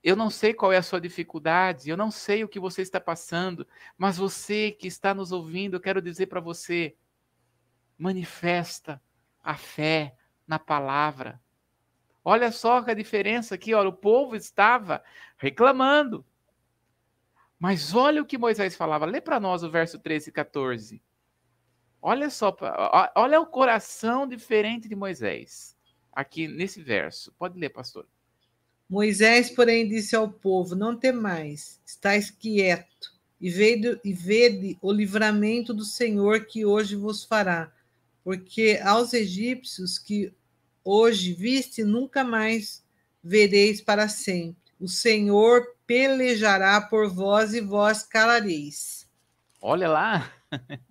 [0.00, 3.00] Eu não sei qual é a sua dificuldade, eu não sei o que você está
[3.00, 3.66] passando,
[3.98, 6.96] mas você que está nos ouvindo, eu quero dizer para você:
[7.98, 9.02] manifesta
[9.42, 10.16] a fé
[10.46, 11.40] na palavra.
[12.24, 15.02] Olha só a diferença aqui, olha, o povo estava
[15.36, 16.24] reclamando.
[17.58, 19.06] Mas olha o que Moisés falava.
[19.06, 21.02] Lê para nós o verso 13 e 14.
[22.02, 22.54] Olha só,
[23.14, 25.76] olha o coração diferente de Moisés
[26.16, 27.32] aqui nesse verso.
[27.38, 28.06] Pode ler, pastor.
[28.88, 35.74] Moisés, porém, disse ao povo: Não temais, estáis quieto, e vede, e vede o livramento
[35.74, 37.72] do Senhor que hoje vos fará.
[38.26, 40.34] Porque aos egípcios que
[40.82, 42.84] hoje viste, nunca mais
[43.22, 44.72] vereis para sempre.
[44.80, 49.08] O Senhor pelejará por vós e vós calareis.
[49.62, 50.32] Olha lá!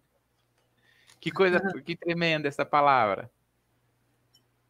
[1.20, 3.30] que coisa, que tremenda essa palavra.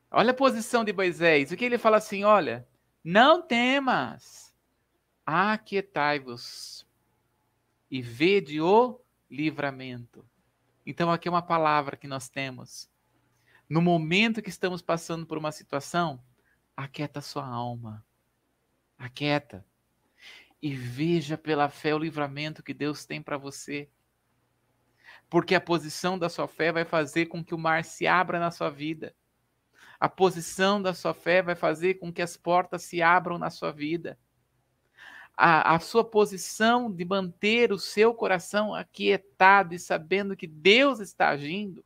[0.10, 1.52] Olha a posição de Moisés.
[1.52, 2.68] O que ele fala assim: olha,
[3.04, 4.52] não temas,
[5.24, 6.84] aquietai-vos
[7.92, 9.00] e vede o
[9.30, 10.28] livramento.
[10.86, 12.90] Então, aqui é uma palavra que nós temos.
[13.68, 16.24] No momento que estamos passando por uma situação,
[16.78, 18.06] aquieta sua alma.
[18.98, 19.66] Aquieta.
[20.62, 23.90] E veja pela fé o livramento que Deus tem para você.
[25.30, 28.52] Porque a posição da sua fé vai fazer com que o mar se abra na
[28.52, 29.16] sua vida.
[30.00, 33.72] A posição da sua fé vai fazer com que as portas se abram na sua
[33.72, 34.20] vida.
[35.38, 41.30] A, a sua posição de manter o seu coração aquietado e sabendo que Deus está
[41.30, 41.84] agindo,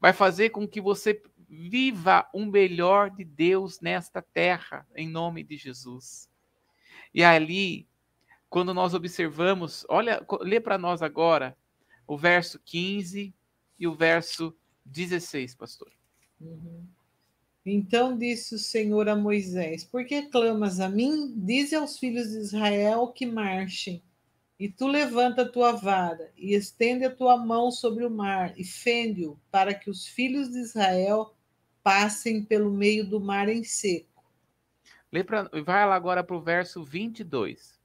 [0.00, 5.56] vai fazer com que você viva o melhor de Deus nesta terra, em nome de
[5.56, 6.28] Jesus.
[7.14, 7.88] E ali,
[8.50, 11.56] quando nós observamos, olha, lê para nós agora
[12.06, 13.34] o verso 15
[13.78, 15.92] e o verso 16, pastor.
[16.40, 16.86] Uhum.
[17.70, 21.34] Então disse o Senhor a Moisés: Por que clamas a mim?
[21.36, 24.02] Dize aos filhos de Israel que marchem.
[24.58, 28.64] E tu levanta a tua vara e estende a tua mão sobre o mar e
[28.64, 31.34] fende-o, para que os filhos de Israel
[31.82, 34.24] passem pelo meio do mar em seco.
[35.12, 37.78] Lê pra, vai lá agora para o verso 22.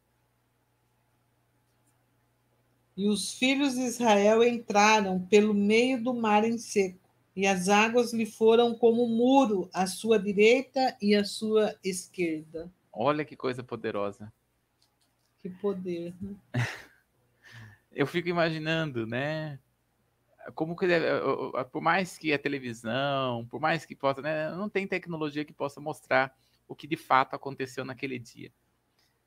[2.95, 7.02] E os filhos de Israel entraram pelo meio do mar em seco,
[7.35, 12.71] e as águas lhe foram como um muro à sua direita e à sua esquerda.
[12.91, 14.31] Olha que coisa poderosa.
[15.39, 16.35] Que poder, né?
[17.91, 19.59] Eu fico imaginando, né?
[20.55, 20.87] Como que
[21.71, 25.79] por mais que a televisão, por mais que possa, né, não tem tecnologia que possa
[25.79, 26.35] mostrar
[26.67, 28.51] o que de fato aconteceu naquele dia,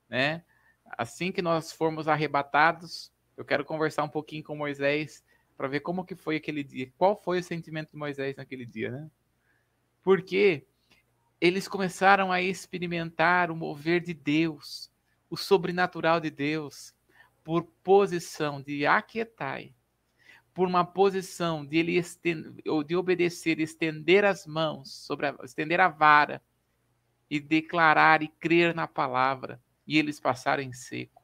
[0.09, 0.43] né?
[0.85, 5.23] Assim que nós formos arrebatados, eu quero conversar um pouquinho com Moisés
[5.57, 8.91] para ver como que foi aquele dia, qual foi o sentimento de Moisés naquele dia,
[8.91, 9.09] né?
[10.03, 10.65] Porque
[11.41, 14.91] eles começaram a experimentar o mover de Deus,
[15.29, 16.93] o sobrenatural de Deus,
[17.43, 19.73] por posição de aquietai,
[20.53, 22.53] por uma posição de ele estender,
[22.85, 26.41] de obedecer, estender as mãos, sobre a, estender a vara
[27.29, 31.23] e declarar e crer na palavra, e eles passaram em seco.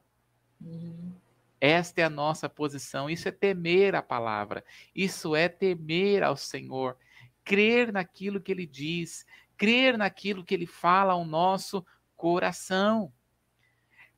[0.60, 1.23] Uhum.
[1.66, 3.10] Esta é a nossa posição.
[3.10, 4.66] Isso é temer a palavra.
[4.94, 6.98] Isso é temer ao Senhor.
[7.42, 9.26] Crer naquilo que ele diz.
[9.56, 11.86] Crer naquilo que ele fala ao nosso
[12.18, 13.14] coração.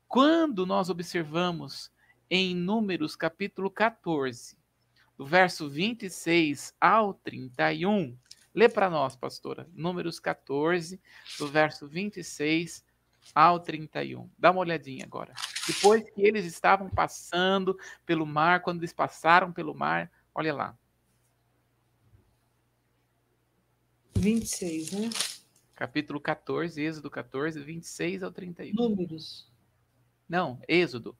[0.07, 1.91] Quando nós observamos
[2.31, 4.57] em Números capítulo 14,
[5.15, 8.17] do verso 26 ao 31,
[8.55, 9.69] lê para nós, pastora.
[9.71, 10.99] Números 14,
[11.37, 12.83] do verso 26
[13.33, 14.29] ao 31.
[14.37, 15.33] Dá uma olhadinha agora.
[15.67, 20.77] Depois que eles estavam passando pelo mar, quando eles passaram pelo mar, olha lá.
[24.15, 25.09] 26, né?
[25.75, 28.73] Capítulo 14, Êxodo 14, 26 ao 31.
[28.73, 29.51] Números.
[30.27, 31.17] Não, Êxodo.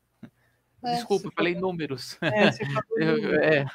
[0.84, 1.72] É, Desculpa, falei falou...
[1.72, 2.18] números.
[2.22, 2.86] É, você falou
[3.42, 3.66] é,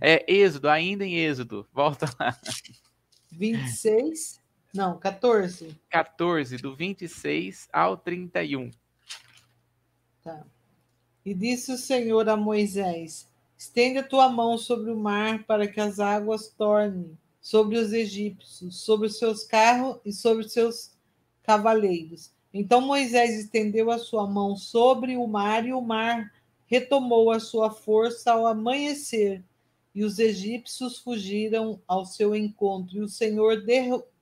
[0.00, 1.66] é, Êxodo, ainda em Êxodo.
[1.72, 2.38] Volta lá.
[3.30, 4.37] 26.
[4.74, 5.78] Não, 14.
[5.88, 8.70] 14, do 26 ao 31.
[10.22, 10.44] Tá.
[11.24, 15.80] E disse o Senhor a Moisés: Estende a tua mão sobre o mar para que
[15.80, 20.92] as águas tornem sobre os egípcios, sobre os seus carros e sobre os seus
[21.42, 22.30] cavaleiros.
[22.52, 26.30] Então Moisés estendeu a sua mão sobre o mar e o mar
[26.66, 29.42] retomou a sua força ao amanhecer.
[29.94, 33.64] E os egípcios fugiram ao seu encontro, e o Senhor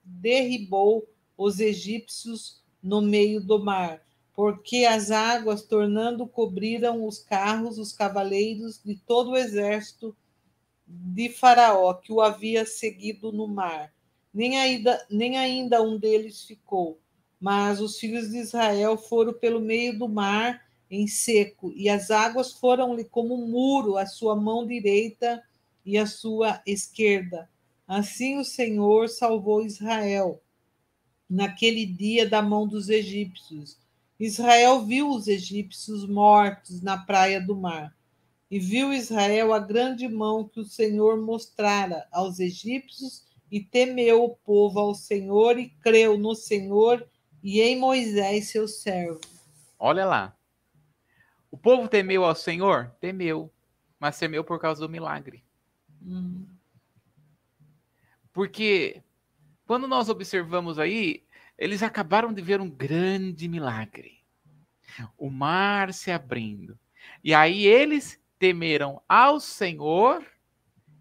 [0.07, 4.01] derribou os egípcios no meio do mar,
[4.33, 10.15] porque as águas, tornando, cobriram os carros, os cavaleiros de todo o exército
[10.87, 13.93] de Faraó, que o havia seguido no mar.
[14.33, 16.99] Nem ainda, nem ainda um deles ficou.
[17.39, 22.53] Mas os filhos de Israel foram pelo meio do mar em seco, e as águas
[22.53, 25.43] foram-lhe como um muro à sua mão direita
[25.85, 27.49] e à sua esquerda.
[27.87, 30.41] Assim o Senhor salvou Israel
[31.29, 33.77] naquele dia da mão dos egípcios.
[34.19, 37.95] Israel viu os egípcios mortos na praia do mar.
[38.49, 44.35] E viu Israel a grande mão que o Senhor mostrara aos egípcios, e temeu o
[44.35, 47.07] povo ao Senhor, e creu no Senhor
[47.43, 49.21] e em Moisés, seu servo.
[49.79, 50.35] Olha lá.
[51.49, 52.91] O povo temeu ao Senhor?
[52.99, 53.51] Temeu.
[53.99, 55.43] Mas temeu por causa do milagre.
[56.05, 56.45] Hum.
[58.37, 59.01] Porque
[59.65, 61.25] quando nós observamos aí,
[61.57, 64.23] eles acabaram de ver um grande milagre.
[65.17, 66.77] O mar se abrindo.
[67.23, 70.23] E aí eles temeram ao Senhor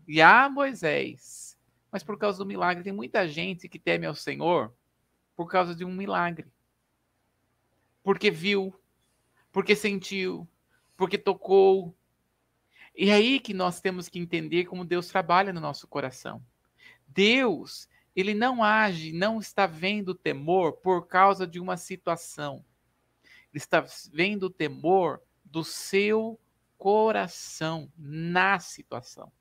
[0.09, 1.59] e a Moisés.
[1.93, 4.75] Mas por causa do milagre, tem muita gente que teme ao Senhor
[5.37, 6.51] por causa de um milagre.
[8.03, 8.75] Porque viu,
[9.53, 10.49] porque sentiu,
[10.97, 11.95] porque tocou.
[12.97, 16.43] E é aí que nós temos que entender como Deus trabalha no nosso coração.
[17.17, 22.63] Deus, ele não age, não está vendo o temor por causa de uma situação.
[23.25, 26.39] Ele está vendo o temor do seu
[26.77, 29.33] coração na situação.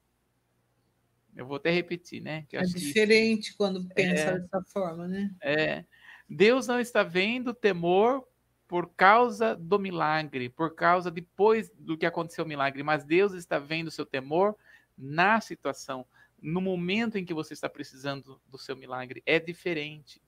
[1.36, 2.48] Eu vou até repetir, né?
[2.54, 5.36] é diferente quando pensa é, dessa forma, né?
[5.42, 5.86] É.
[6.30, 8.26] Deus não está vendo temor
[8.68, 13.60] por causa do milagre, por causa depois do que aconteceu o milagre, mas Deus está
[13.60, 14.56] vendo o seu temor
[14.98, 16.06] na situação
[16.42, 19.24] no momento em que você está precisando do seu milagre.
[19.26, 20.22] É diferente.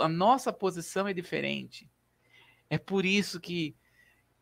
[0.00, 1.90] A nossa posição é diferente.
[2.68, 3.76] É por isso que,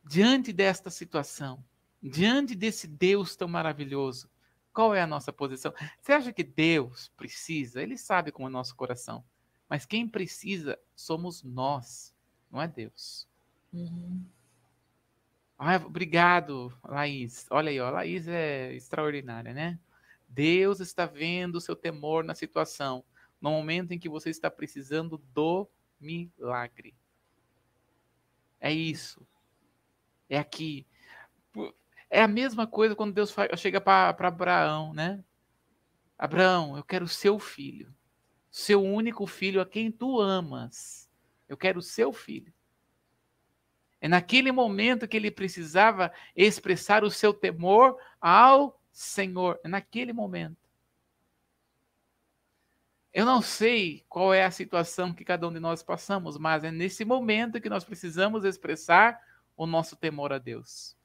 [0.05, 1.65] diante desta situação,
[2.03, 4.31] diante desse Deus tão maravilhoso,
[4.73, 5.75] qual é a nossa posição?
[6.01, 7.83] Você acha que Deus precisa?
[7.83, 9.25] Ele sabe como é o nosso coração.
[9.69, 12.15] Mas quem precisa somos nós,
[12.51, 13.29] não é Deus.
[13.73, 14.25] Uhum.
[15.63, 17.47] Ah, obrigado, Laís.
[17.51, 19.79] Olha aí, ó, Laís é extraordinária, né?
[20.27, 23.05] Deus está vendo o seu temor na situação,
[23.39, 25.69] no momento em que você está precisando do
[26.01, 26.95] milagre.
[28.59, 29.27] É isso.
[30.31, 30.87] É aqui.
[32.09, 35.23] É a mesma coisa quando Deus chega para Abraão, né?
[36.19, 37.95] Abraão, eu quero seu filho,
[38.51, 41.07] seu único filho a quem tu amas.
[41.47, 42.51] Eu quero seu filho.
[44.01, 49.61] É naquele momento que ele precisava expressar o seu temor ao Senhor.
[49.63, 50.57] É naquele momento.
[53.13, 56.71] Eu não sei qual é a situação que cada um de nós passamos, mas é
[56.71, 59.21] nesse momento que nós precisamos expressar
[59.57, 60.97] o nosso temor a Deus.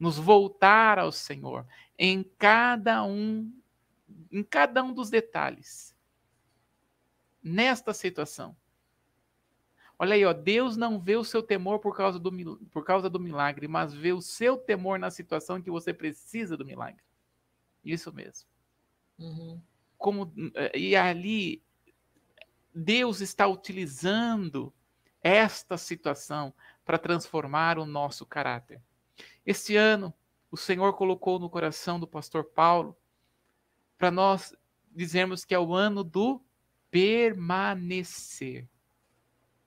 [0.00, 1.66] Nos voltar ao Senhor
[1.98, 3.52] em cada um
[4.32, 5.94] em cada um dos detalhes.
[7.42, 8.56] Nesta situação.
[9.98, 13.18] Olha aí, ó, Deus não vê o seu temor por causa, do, por causa do
[13.18, 17.02] milagre, mas vê o seu temor na situação em que você precisa do milagre.
[17.84, 18.48] Isso mesmo.
[19.18, 19.60] Uhum.
[19.96, 21.60] Como, eh, e ali,
[22.72, 24.72] Deus está utilizando
[25.20, 28.80] esta situação para transformar o nosso caráter.
[29.44, 30.14] Este ano,
[30.48, 32.96] o Senhor colocou no coração do pastor Paulo
[33.98, 34.54] para nós
[34.92, 36.40] dizermos que é o ano do
[36.88, 38.68] permanecer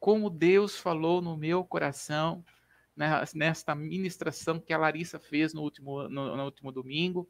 [0.02, 2.43] como Deus falou no meu coração
[2.95, 7.30] né, nesta ministração que a Larissa fez no último, no, no último domingo.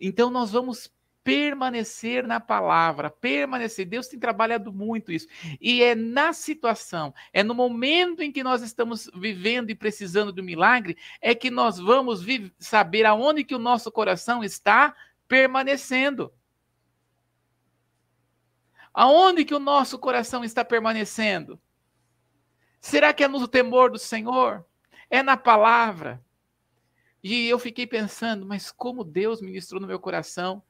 [0.00, 0.92] Então, nós vamos
[1.22, 3.86] permanecer na palavra, permanecer.
[3.86, 5.28] Deus tem trabalhado muito isso.
[5.60, 10.42] E é na situação, é no momento em que nós estamos vivendo e precisando do
[10.42, 12.24] milagre, é que nós vamos
[12.58, 14.94] saber aonde que o nosso coração está
[15.28, 16.32] permanecendo.
[18.98, 21.60] Aonde que o nosso coração está permanecendo?
[22.80, 24.64] Será que é no temor do Senhor?
[25.10, 26.24] É na palavra?
[27.22, 30.62] E eu fiquei pensando, mas como Deus ministrou no meu coração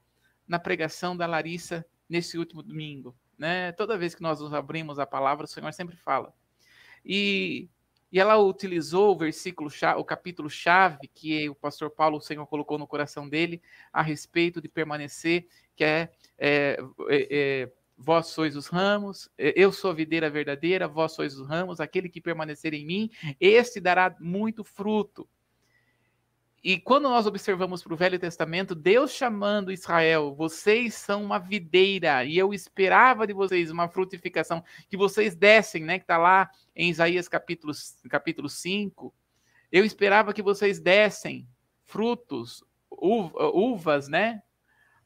[0.47, 3.70] na pregação da Larissa nesse último domingo, né?
[3.72, 6.35] Toda vez que nós nos abrimos a palavra, o Senhor sempre fala.
[7.05, 7.68] E,
[8.11, 12.77] e ela utilizou o versículo, o capítulo chave que o pastor Paulo, o Senhor colocou
[12.77, 13.62] no coração dele
[13.93, 15.47] a respeito de permanecer,
[15.77, 16.77] que é, é,
[17.09, 21.80] é, é Vós sois os ramos, eu sou a videira verdadeira, vós sois os ramos,
[21.80, 25.26] aquele que permanecer em mim, este dará muito fruto.
[26.62, 32.24] E quando nós observamos para o Velho Testamento, Deus chamando Israel, vocês são uma videira,
[32.24, 35.99] e eu esperava de vocês uma frutificação, que vocês dessem, né?
[35.99, 37.72] Que está lá em Isaías capítulo,
[38.11, 39.14] capítulo 5.
[39.70, 41.49] Eu esperava que vocês dessem
[41.84, 44.42] frutos, uvas, né?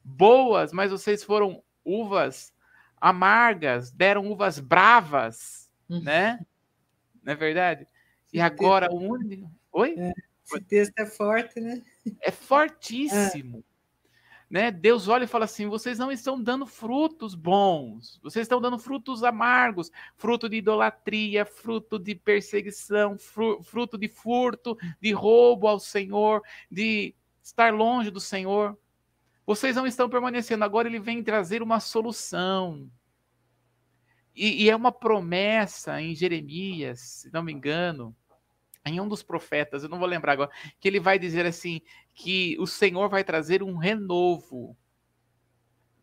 [0.03, 2.51] Boas, mas vocês foram uvas
[3.01, 6.03] amargas, deram uvas bravas, uhum.
[6.03, 6.39] né?
[7.23, 7.87] Não é verdade?
[8.31, 9.51] E agora o único.
[9.71, 9.95] Oi?
[9.97, 10.13] É,
[10.45, 11.81] esse texto é forte, né?
[12.21, 13.63] É fortíssimo.
[13.67, 13.71] É.
[14.51, 14.69] Né?
[14.69, 19.23] Deus olha e fala assim: vocês não estão dando frutos bons, vocês estão dando frutos
[19.23, 27.15] amargos, fruto de idolatria, fruto de perseguição, fruto de furto, de roubo ao Senhor, de
[27.41, 28.77] estar longe do Senhor.
[29.45, 30.63] Vocês não estão permanecendo.
[30.63, 32.89] Agora ele vem trazer uma solução.
[34.35, 38.15] E, e, é uma promessa em Jeremias, se não me engano,
[38.85, 41.81] em um dos profetas, eu não vou lembrar agora, que ele vai dizer assim:
[42.13, 44.77] que o Senhor vai trazer um renovo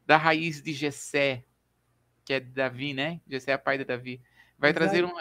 [0.06, 1.44] da raiz de Jessé,
[2.24, 3.20] que é de Davi, né?
[3.26, 4.20] Jessé é pai de Davi.
[4.58, 5.12] Vai trazer um.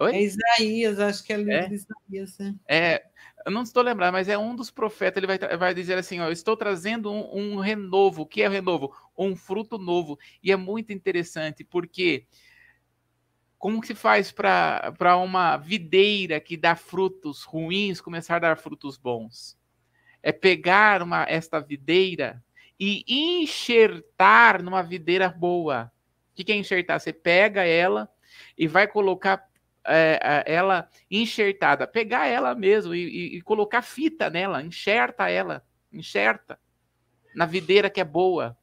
[0.00, 0.14] Oi?
[0.14, 1.68] É Isaías, acho que é é?
[1.68, 2.38] de Isaías.
[2.38, 2.54] Né?
[2.68, 3.07] É,
[3.44, 6.30] eu não estou lembrando, mas é um dos profetas, ele vai, vai dizer assim, ó,
[6.30, 8.94] estou trazendo um, um renovo, o que é renovo?
[9.16, 12.26] Um fruto novo, e é muito interessante, porque
[13.58, 18.96] como que se faz para uma videira que dá frutos ruins começar a dar frutos
[18.96, 19.58] bons?
[20.22, 22.42] É pegar uma, esta videira
[22.78, 25.90] e enxertar numa videira boa.
[26.30, 27.00] O que é enxertar?
[27.00, 28.08] Você pega ela
[28.56, 29.47] e vai colocar
[29.88, 36.58] é, ela enxertada, pegar ela mesmo e, e, e, colocar fita nela, enxerta ela, enxerta
[37.34, 38.56] na videira que é boa.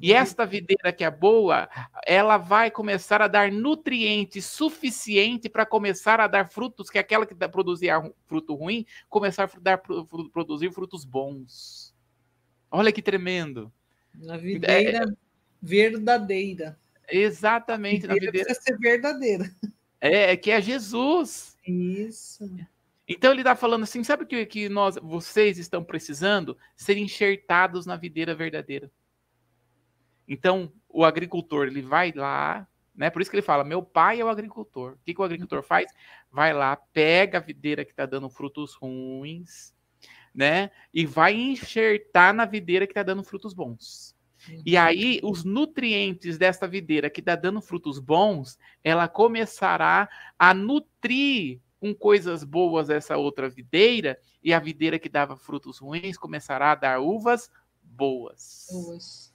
[0.00, 0.18] E uhum.
[0.18, 1.68] esta videira que é boa,
[2.06, 7.34] ela vai começar a dar nutrientes suficiente para começar a dar frutos, que aquela que
[7.34, 7.94] produzia
[8.26, 9.78] fruto ruim, começar a dar,
[10.32, 11.94] produzir frutos bons.
[12.70, 13.72] Olha que tremendo.
[14.14, 15.06] Na videira é,
[15.60, 16.78] verdadeira.
[17.08, 18.06] Exatamente.
[18.06, 18.46] A videira na videira...
[18.46, 19.50] precisa ser verdadeira.
[20.00, 21.58] É, que é Jesus.
[21.66, 22.48] Isso.
[23.06, 26.56] Então ele está falando assim, sabe o que, que nós, vocês estão precisando?
[26.76, 28.90] Ser enxertados na videira verdadeira.
[30.28, 33.08] Então o agricultor ele vai lá, Né?
[33.08, 34.92] Por isso que ele fala: meu pai é o agricultor.
[34.92, 35.90] O que, que o agricultor faz?
[36.30, 39.74] Vai lá, pega a videira que está dando frutos ruins,
[40.34, 40.70] né?
[40.92, 44.14] E vai enxertar na videira que está dando frutos bons.
[44.64, 51.60] E aí, os nutrientes desta videira que está dando frutos bons, ela começará a nutrir
[51.80, 56.74] com coisas boas essa outra videira, e a videira que dava frutos ruins começará a
[56.74, 57.50] dar uvas
[57.82, 58.68] boas.
[58.70, 59.34] Boas.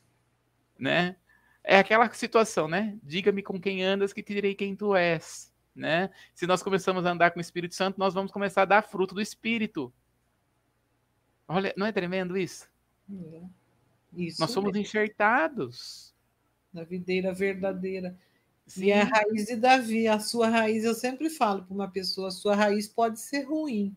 [0.77, 1.15] Né?
[1.63, 2.97] É aquela situação, né?
[3.01, 6.11] Diga-me com quem andas que te direi quem tu és, né?
[6.35, 9.15] Se nós começamos a andar com o Espírito Santo, nós vamos começar a dar fruto
[9.15, 9.91] do Espírito.
[11.47, 12.67] Olha, não é tremendo isso?
[13.11, 13.41] É.
[14.17, 14.85] isso Nós somos mesmo.
[14.85, 16.13] enxertados.
[16.73, 18.17] Na videira verdadeira.
[18.67, 18.85] Sim.
[18.85, 22.29] E é a raiz de Davi, a sua raiz, eu sempre falo para uma pessoa,
[22.29, 23.95] a sua raiz pode ser ruim,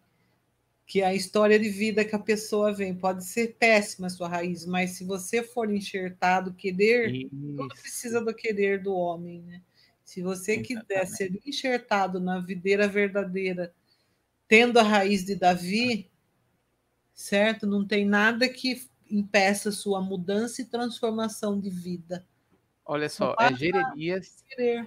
[0.86, 4.28] que é a história de vida que a pessoa vem, pode ser péssima a sua
[4.28, 7.30] raiz, mas se você for enxertado, querer, Isso.
[7.56, 9.62] tudo precisa do querer do homem, né?
[10.04, 10.86] Se você Exatamente.
[10.86, 13.74] quiser ser enxertado na videira verdadeira,
[14.46, 16.10] tendo a raiz de Davi,
[17.14, 17.66] certo?
[17.66, 22.26] Não tem nada que impeça sua mudança e transformação de vida.
[22.84, 24.44] Olha só, é Jeremias.
[24.58, 24.84] É.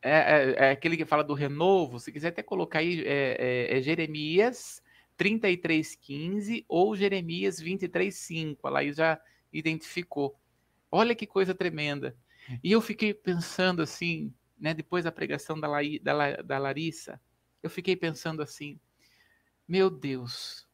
[0.00, 1.98] É, é, é, aquele que fala do renovo.
[1.98, 3.36] Se quiser até colocar aí, é,
[3.70, 4.80] é, é Jeremias
[5.18, 8.58] 33,15 ou Jeremias 23,5.
[8.62, 9.20] A Laís já
[9.52, 10.38] identificou.
[10.90, 12.16] Olha que coisa tremenda.
[12.62, 17.20] E eu fiquei pensando assim, né, depois da pregação da, La, da, da Larissa,
[17.62, 18.78] eu fiquei pensando assim:
[19.66, 20.67] meu Deus,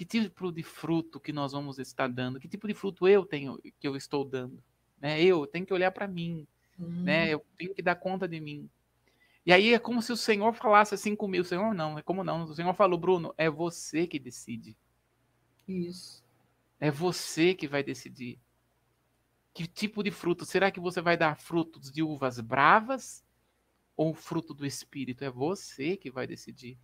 [0.00, 2.40] que tipo de fruto que nós vamos estar dando?
[2.40, 4.64] Que tipo de fruto eu tenho que eu estou dando?
[4.98, 5.22] Né?
[5.22, 6.46] Eu tenho que olhar para mim,
[6.78, 7.28] né?
[7.28, 8.66] Eu tenho que dar conta de mim.
[9.44, 11.42] E aí é como se o Senhor falasse assim comigo.
[11.42, 12.44] O Senhor não, é como não.
[12.44, 14.74] O Senhor falou, Bruno, é você que decide.
[15.68, 16.24] Isso.
[16.80, 18.40] É você que vai decidir.
[19.52, 20.46] Que tipo de fruto?
[20.46, 23.22] Será que você vai dar frutos de uvas bravas
[23.94, 25.22] ou fruto do Espírito?
[25.24, 26.78] É você que vai decidir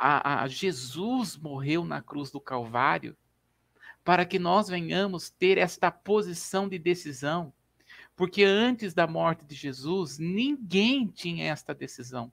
[0.00, 3.14] a, a Jesus morreu na cruz do Calvário
[4.02, 7.52] para que nós venhamos ter esta posição de decisão.
[8.16, 12.32] Porque antes da morte de Jesus, ninguém tinha esta decisão.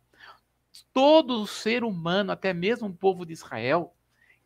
[0.93, 3.93] Todo ser humano, até mesmo o povo de Israel,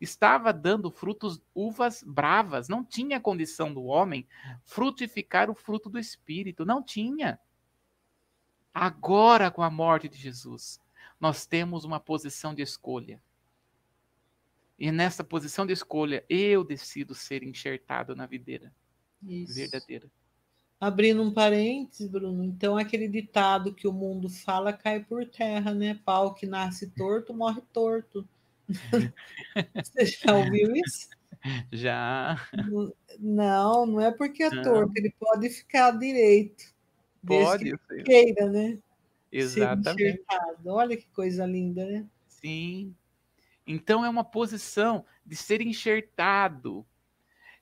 [0.00, 2.68] estava dando frutos, uvas bravas.
[2.68, 4.26] Não tinha condição do homem
[4.64, 6.64] frutificar o fruto do Espírito.
[6.64, 7.38] Não tinha.
[8.74, 10.80] Agora, com a morte de Jesus,
[11.22, 13.22] nós temos uma posição de escolha.
[14.76, 18.74] E nessa posição de escolha, eu decido ser enxertado na videira
[19.22, 19.54] Isso.
[19.54, 20.10] verdadeira.
[20.80, 26.00] Abrindo um parênteses, Bruno, então aquele ditado que o mundo fala cai por terra, né?
[26.04, 28.28] Pau que nasce torto, morre torto.
[29.76, 31.08] Você já ouviu isso?
[31.70, 32.36] Já.
[33.20, 36.64] Não, não é porque é torto, ele pode ficar direito.
[37.24, 38.76] Pode, que queira, né?
[39.32, 40.22] Exatamente.
[40.66, 42.06] Olha que coisa linda, né?
[42.28, 42.94] Sim.
[43.66, 46.84] Então é uma posição de ser enxertado.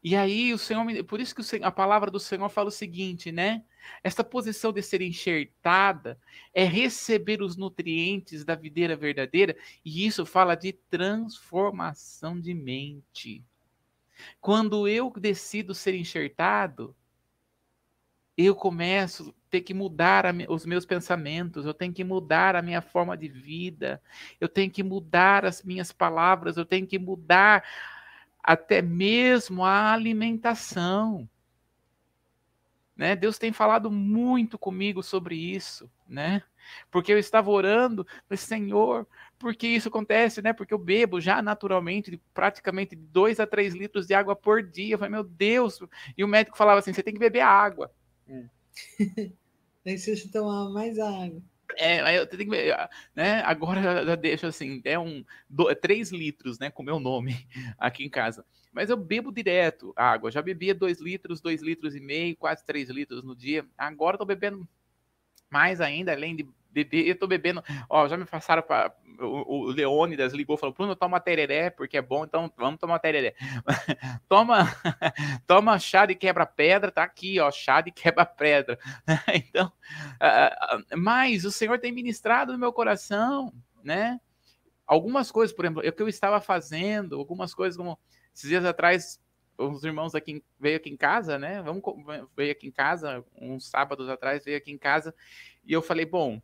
[0.03, 3.31] E aí o Senhor, por isso que Senhor, a palavra do Senhor fala o seguinte,
[3.31, 3.63] né?
[4.03, 6.19] Esta posição de ser enxertada
[6.55, 13.45] é receber os nutrientes da videira verdadeira, e isso fala de transformação de mente.
[14.41, 16.95] Quando eu decido ser enxertado,
[18.37, 22.81] eu começo ter que mudar a, os meus pensamentos, eu tenho que mudar a minha
[22.81, 24.01] forma de vida,
[24.41, 27.65] eu tenho que mudar as minhas palavras, eu tenho que mudar
[28.43, 31.29] até mesmo a alimentação.
[32.97, 33.17] Né?
[33.17, 36.43] Deus tem falado muito comigo sobre isso, né?
[36.91, 39.07] Porque eu estava orando, falei, Senhor,
[39.39, 40.53] por que isso acontece, né?
[40.53, 44.95] Porque eu bebo já naturalmente praticamente 2 a 3 litros de água por dia.
[44.95, 45.81] Eu falei, meu Deus.
[46.17, 47.91] E o médico falava assim: você tem que beber água.
[49.17, 49.31] É.
[49.85, 51.43] Daí você tomar mais água.
[51.77, 52.77] É, eu tenho que,
[53.15, 53.43] né?
[53.43, 56.71] Agora já deixo assim, é um do, três litros, né?
[56.71, 57.47] Com meu nome
[57.79, 58.45] aqui em casa.
[58.73, 60.31] Mas eu bebo direto água.
[60.31, 63.65] Já bebia dois litros, dois litros e meio, quase três litros no dia.
[63.77, 64.69] Agora estou bebendo
[65.51, 67.63] mais ainda, além de beber, eu tô bebendo.
[67.89, 72.03] Ó, já me passaram para o, o Leônidas ligou falou: Bruno, toma tereré, porque é
[72.03, 73.35] bom, então vamos tomar tereré.
[74.29, 74.67] toma,
[75.47, 78.79] toma chá de quebra-pedra, tá aqui, ó, chá de quebra-pedra.
[79.35, 83.53] então, uh, mas o Senhor tem ministrado no meu coração,
[83.83, 84.21] né?
[84.87, 87.99] Algumas coisas, por exemplo, o que eu estava fazendo, algumas coisas como
[88.35, 89.21] esses dias atrás
[89.57, 91.63] os irmãos aqui veio aqui em casa, né?
[91.63, 91.83] Vamos
[92.35, 95.15] veio aqui em casa uns sábados atrás veio aqui em casa
[95.65, 96.41] e eu falei, bom,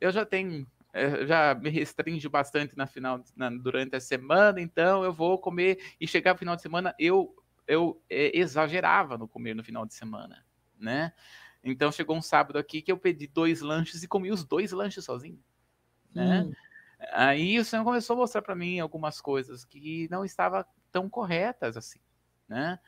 [0.00, 5.04] eu já tenho, eh, já me restringo bastante na final, na, durante a semana, então
[5.04, 7.34] eu vou comer e chegar no final de semana eu
[7.66, 10.42] eu é, exagerava no comer no final de semana,
[10.78, 11.12] né?
[11.62, 15.04] Então chegou um sábado aqui que eu pedi dois lanches e comi os dois lanches
[15.04, 15.38] sozinho,
[16.14, 16.42] né?
[16.42, 16.52] Hum.
[17.12, 21.76] Aí o Senhor começou a mostrar para mim algumas coisas que não estavam tão corretas
[21.76, 22.00] assim,
[22.48, 22.78] né?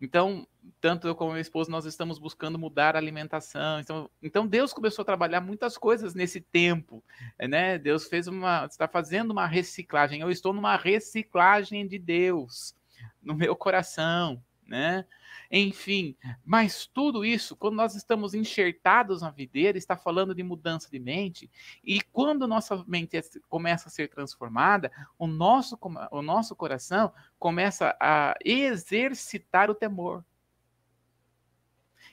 [0.00, 0.46] Então,
[0.80, 3.80] tanto eu como minha esposa, nós estamos buscando mudar a alimentação.
[3.80, 7.04] Então, então Deus começou a trabalhar muitas coisas nesse tempo,
[7.38, 7.78] né?
[7.78, 10.20] Deus fez uma, está fazendo uma reciclagem.
[10.20, 12.74] Eu estou numa reciclagem de Deus
[13.22, 15.04] no meu coração, né?
[15.50, 21.00] Enfim, mas tudo isso, quando nós estamos enxertados na videira, está falando de mudança de
[21.00, 21.50] mente,
[21.82, 25.76] e quando nossa mente é, começa a ser transformada, o nosso,
[26.12, 30.24] o nosso coração começa a exercitar o temor.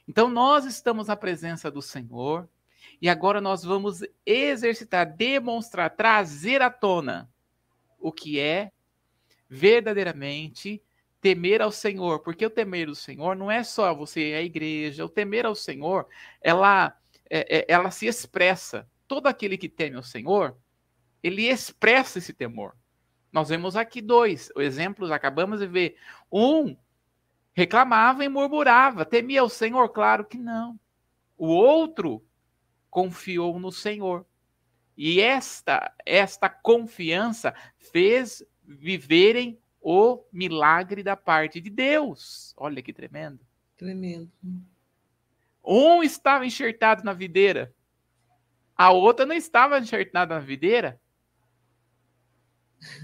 [0.07, 2.49] Então, nós estamos na presença do Senhor,
[2.99, 7.29] e agora nós vamos exercitar, demonstrar, trazer à tona
[7.99, 8.71] o que é
[9.47, 10.81] verdadeiramente
[11.21, 15.05] temer ao Senhor, porque o temer ao Senhor não é só você é a igreja,
[15.05, 16.07] o temer ao Senhor,
[16.41, 16.95] ela,
[17.29, 18.87] é, é, ela se expressa.
[19.07, 20.57] Todo aquele que teme ao Senhor,
[21.23, 22.75] ele expressa esse temor.
[23.31, 25.95] Nós vemos aqui dois exemplos, acabamos de ver.
[26.31, 26.75] Um
[27.53, 29.89] reclamava e murmurava, temia o Senhor?
[29.89, 30.79] Claro que não.
[31.37, 32.23] O outro
[32.89, 34.25] confiou no Senhor.
[34.95, 39.59] E esta esta confiança fez viverem
[39.89, 42.53] o milagre da parte de Deus.
[42.57, 43.39] Olha que tremendo.
[43.77, 44.29] Tremendo.
[45.63, 47.73] Um estava enxertado na videira,
[48.75, 50.99] a outra não estava enxertada na videira.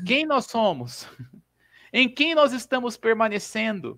[0.06, 1.08] Quem nós somos?
[1.94, 3.98] Em quem nós estamos permanecendo?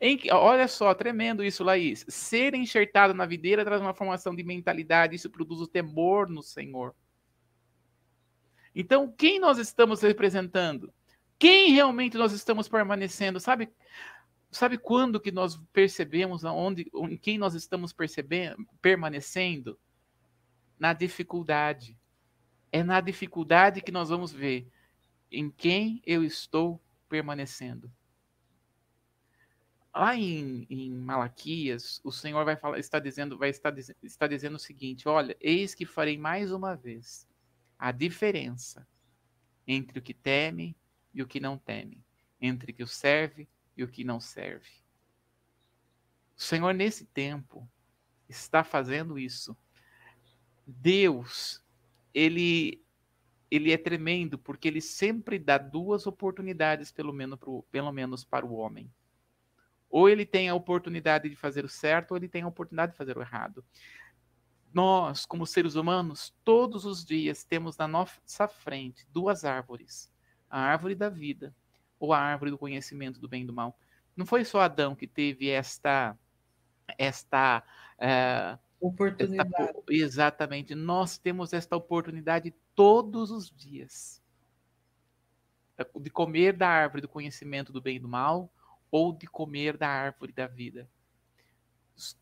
[0.00, 2.04] Em, olha só, tremendo isso, Laís.
[2.08, 6.92] Ser enxertado na videira traz uma formação de mentalidade, isso produz o temor no Senhor.
[8.78, 10.92] Então, quem nós estamos representando?
[11.38, 13.40] Quem realmente nós estamos permanecendo?
[13.40, 13.72] Sabe,
[14.50, 19.78] sabe quando que nós percebemos aonde, em quem nós estamos percebendo, permanecendo?
[20.78, 21.98] Na dificuldade.
[22.70, 24.68] É na dificuldade que nós vamos ver
[25.32, 27.90] em quem eu estou permanecendo.
[29.94, 34.58] Lá em, em Malaquias, o Senhor vai falar, está dizendo, vai estar, está dizendo o
[34.58, 37.26] seguinte: olha, eis que farei mais uma vez
[37.78, 38.86] a diferença
[39.66, 40.76] entre o que teme
[41.12, 42.04] e o que não teme,
[42.40, 44.70] entre o que o serve e o que não serve.
[46.36, 47.68] O Senhor, nesse tempo,
[48.28, 49.56] está fazendo isso.
[50.66, 51.64] Deus,
[52.12, 52.84] ele,
[53.50, 58.44] ele é tremendo porque ele sempre dá duas oportunidades, pelo menos, pro, pelo menos para
[58.44, 58.92] o homem.
[59.88, 62.98] Ou ele tem a oportunidade de fazer o certo, ou ele tem a oportunidade de
[62.98, 63.64] fazer o errado.
[64.72, 70.12] Nós, como seres humanos, todos os dias temos na nossa frente duas árvores:
[70.50, 71.54] a árvore da vida
[71.98, 73.78] ou a árvore do conhecimento do bem e do mal.
[74.16, 76.18] Não foi só Adão que teve esta
[76.98, 77.64] esta
[77.98, 79.50] é, oportunidade.
[79.58, 80.74] Esta, exatamente.
[80.74, 84.22] Nós temos esta oportunidade todos os dias
[86.00, 88.50] de comer da árvore do conhecimento do bem e do mal
[88.90, 90.88] ou de comer da árvore da vida.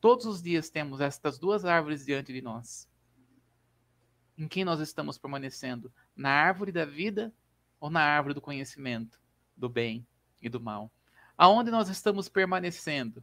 [0.00, 2.88] Todos os dias temos estas duas árvores diante de nós.
[4.38, 5.92] Em quem nós estamos permanecendo?
[6.14, 7.32] Na árvore da vida
[7.80, 9.20] ou na árvore do conhecimento
[9.56, 10.06] do bem
[10.40, 10.92] e do mal?
[11.36, 13.22] Aonde nós estamos permanecendo?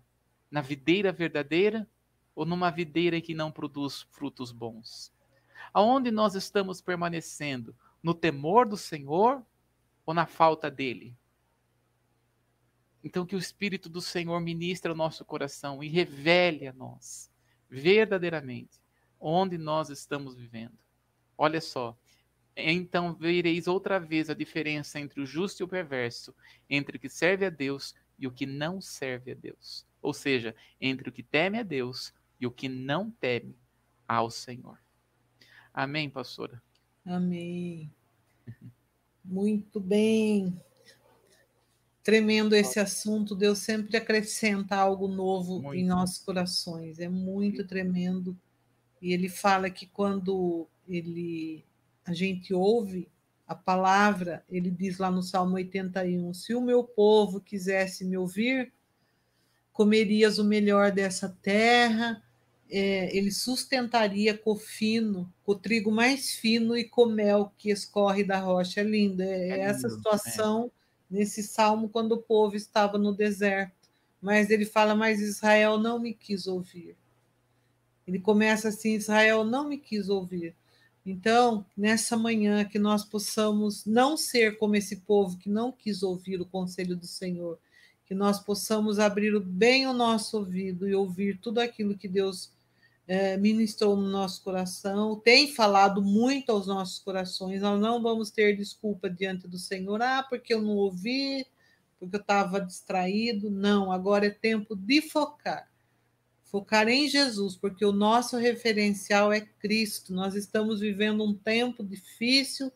[0.49, 1.87] Na videira verdadeira
[2.35, 5.13] ou numa videira que não produz frutos bons?
[5.73, 7.73] Aonde nós estamos permanecendo?
[8.03, 9.41] No temor do Senhor
[10.05, 11.15] ou na falta dele?
[13.03, 17.31] Então, que o Espírito do Senhor ministre ao nosso coração e revele a nós,
[17.69, 18.79] verdadeiramente,
[19.19, 20.77] onde nós estamos vivendo.
[21.37, 21.97] Olha só.
[22.55, 26.35] Então vereis outra vez a diferença entre o justo e o perverso,
[26.69, 29.85] entre o que serve a Deus e o que não serve a Deus.
[30.01, 33.55] Ou seja, entre o que teme a Deus e o que não teme
[34.07, 34.77] ao Senhor.
[35.73, 36.61] Amém, pastora?
[37.05, 37.91] Amém.
[39.23, 40.59] Muito bem.
[42.03, 45.75] Tremendo esse assunto, Deus sempre acrescenta algo novo muito.
[45.75, 48.35] em nossos corações, é muito tremendo.
[48.99, 51.63] E ele fala que quando ele
[52.03, 53.07] a gente ouve
[53.47, 58.73] a palavra, ele diz lá no Salmo 81: Se o meu povo quisesse me ouvir,
[59.71, 62.23] comerias o melhor dessa terra,
[62.69, 68.23] é, ele sustentaria com fino, com o trigo mais fino e com mel que escorre
[68.23, 68.81] da rocha.
[68.81, 70.71] É lindo, é, é, é essa situação
[71.11, 73.89] nesse salmo quando o povo estava no deserto.
[74.21, 76.95] Mas ele fala: Mas Israel não me quis ouvir.
[78.07, 80.55] Ele começa assim: Israel não me quis ouvir.
[81.05, 86.39] Então, nessa manhã, que nós possamos não ser como esse povo que não quis ouvir
[86.39, 87.57] o conselho do Senhor,
[88.05, 92.51] que nós possamos abrir bem o nosso ouvido e ouvir tudo aquilo que Deus
[93.11, 97.61] é, ministrou no nosso coração, tem falado muito aos nossos corações.
[97.61, 101.45] Nós não vamos ter desculpa diante do Senhor, ah, porque eu não ouvi,
[101.99, 103.51] porque eu estava distraído.
[103.51, 105.69] Não, agora é tempo de focar.
[106.45, 110.13] Focar em Jesus, porque o nosso referencial é Cristo.
[110.13, 112.71] Nós estamos vivendo um tempo difícil,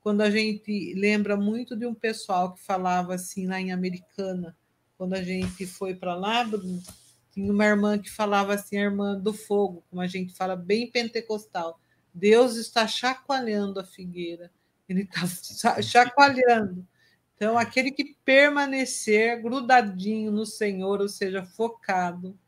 [0.00, 4.56] quando a gente lembra muito de um pessoal que falava assim lá em Americana,
[4.96, 6.44] quando a gente foi para lá,
[7.32, 10.90] tinha uma irmã que falava assim, a irmã do fogo, como a gente fala, bem
[10.90, 11.80] pentecostal.
[12.12, 14.50] Deus está chacoalhando a figueira,
[14.86, 16.86] ele está chacoalhando.
[17.34, 22.38] Então, aquele que permanecer grudadinho no Senhor, ou seja, focado,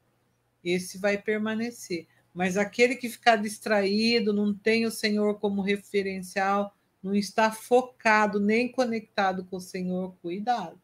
[0.62, 2.06] esse vai permanecer.
[2.34, 8.70] Mas aquele que ficar distraído, não tem o Senhor como referencial, não está focado nem
[8.70, 10.78] conectado com o Senhor, cuidado.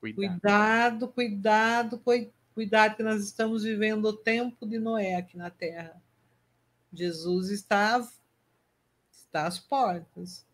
[0.00, 5.98] Cuidado, cuidado, cuidado, cuidado que nós estamos vivendo o tempo de Noé aqui na Terra.
[6.92, 8.06] Jesus está,
[9.10, 10.44] está às portas.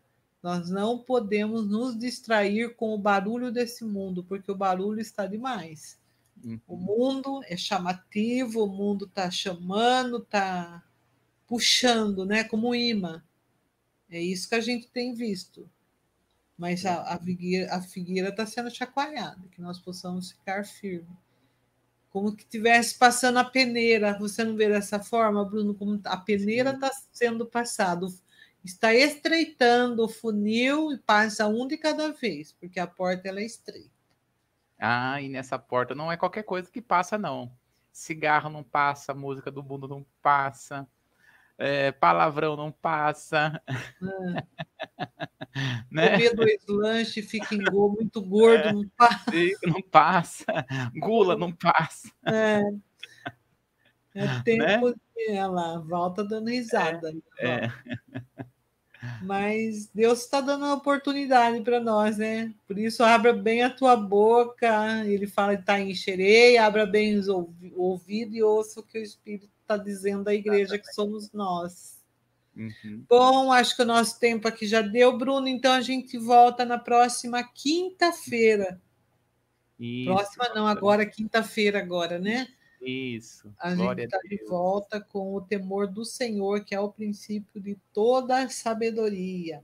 [0.41, 5.99] Nós não podemos nos distrair com o barulho desse mundo, porque o barulho está demais.
[6.41, 6.61] Uhum.
[6.65, 10.81] O mundo é chamativo, o mundo está chamando, está
[11.45, 12.45] puxando, né?
[12.45, 13.21] Como imã.
[14.09, 15.69] É isso que a gente tem visto
[16.57, 21.26] mas a, a figueira está sendo chacoalhada, que nós possamos ficar firmes.
[22.09, 26.71] Como que tivesse passando a peneira, você não vê dessa forma, Bruno, como a peneira
[26.71, 28.07] está sendo passada,
[28.63, 33.45] está estreitando o funil e passa um de cada vez, porque a porta ela é
[33.45, 33.91] estreita.
[34.79, 37.51] Ah, e nessa porta não é qualquer coisa que passa, não.
[37.91, 40.87] Cigarro não passa, música do mundo não passa,
[41.57, 43.61] é, palavrão não passa.
[43.67, 44.43] É.
[45.89, 46.11] né?
[46.11, 49.31] Comer dois lanches, fica em gol, muito gordo, é, não passa.
[49.65, 50.45] Não passa.
[50.95, 52.11] Gula não passa.
[52.25, 52.61] É.
[54.13, 54.95] É tempo né?
[55.15, 57.13] de ela volta dando risada.
[57.39, 57.65] É.
[57.65, 57.71] é.
[59.21, 62.53] Mas Deus está dando uma oportunidade para nós, né?
[62.67, 65.05] Por isso, abra bem a tua boca.
[65.05, 69.03] Ele fala que está em xerei, abra bem o ouvido e ouça o que o
[69.03, 71.97] Espírito está dizendo à igreja, que somos nós.
[72.55, 73.03] Uhum.
[73.07, 75.47] Bom, acho que o nosso tempo aqui já deu, Bruno.
[75.47, 78.81] Então a gente volta na próxima quinta-feira.
[80.05, 82.47] Próxima não, agora quinta-feira agora, né?
[82.81, 83.53] Isso.
[83.59, 87.61] A Glória gente está de volta com o temor do Senhor, que é o princípio
[87.61, 89.63] de toda a sabedoria.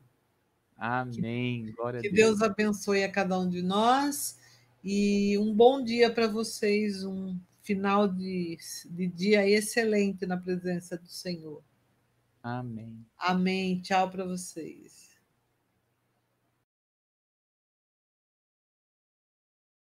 [0.78, 1.74] Amém.
[1.76, 2.40] Glória que a Deus.
[2.40, 4.38] Deus abençoe a cada um de nós
[4.84, 8.58] e um bom dia para vocês, um final de,
[8.92, 11.64] de dia excelente na presença do Senhor.
[12.44, 13.06] Amém.
[13.18, 13.82] Amém.
[13.82, 15.13] Tchau para vocês.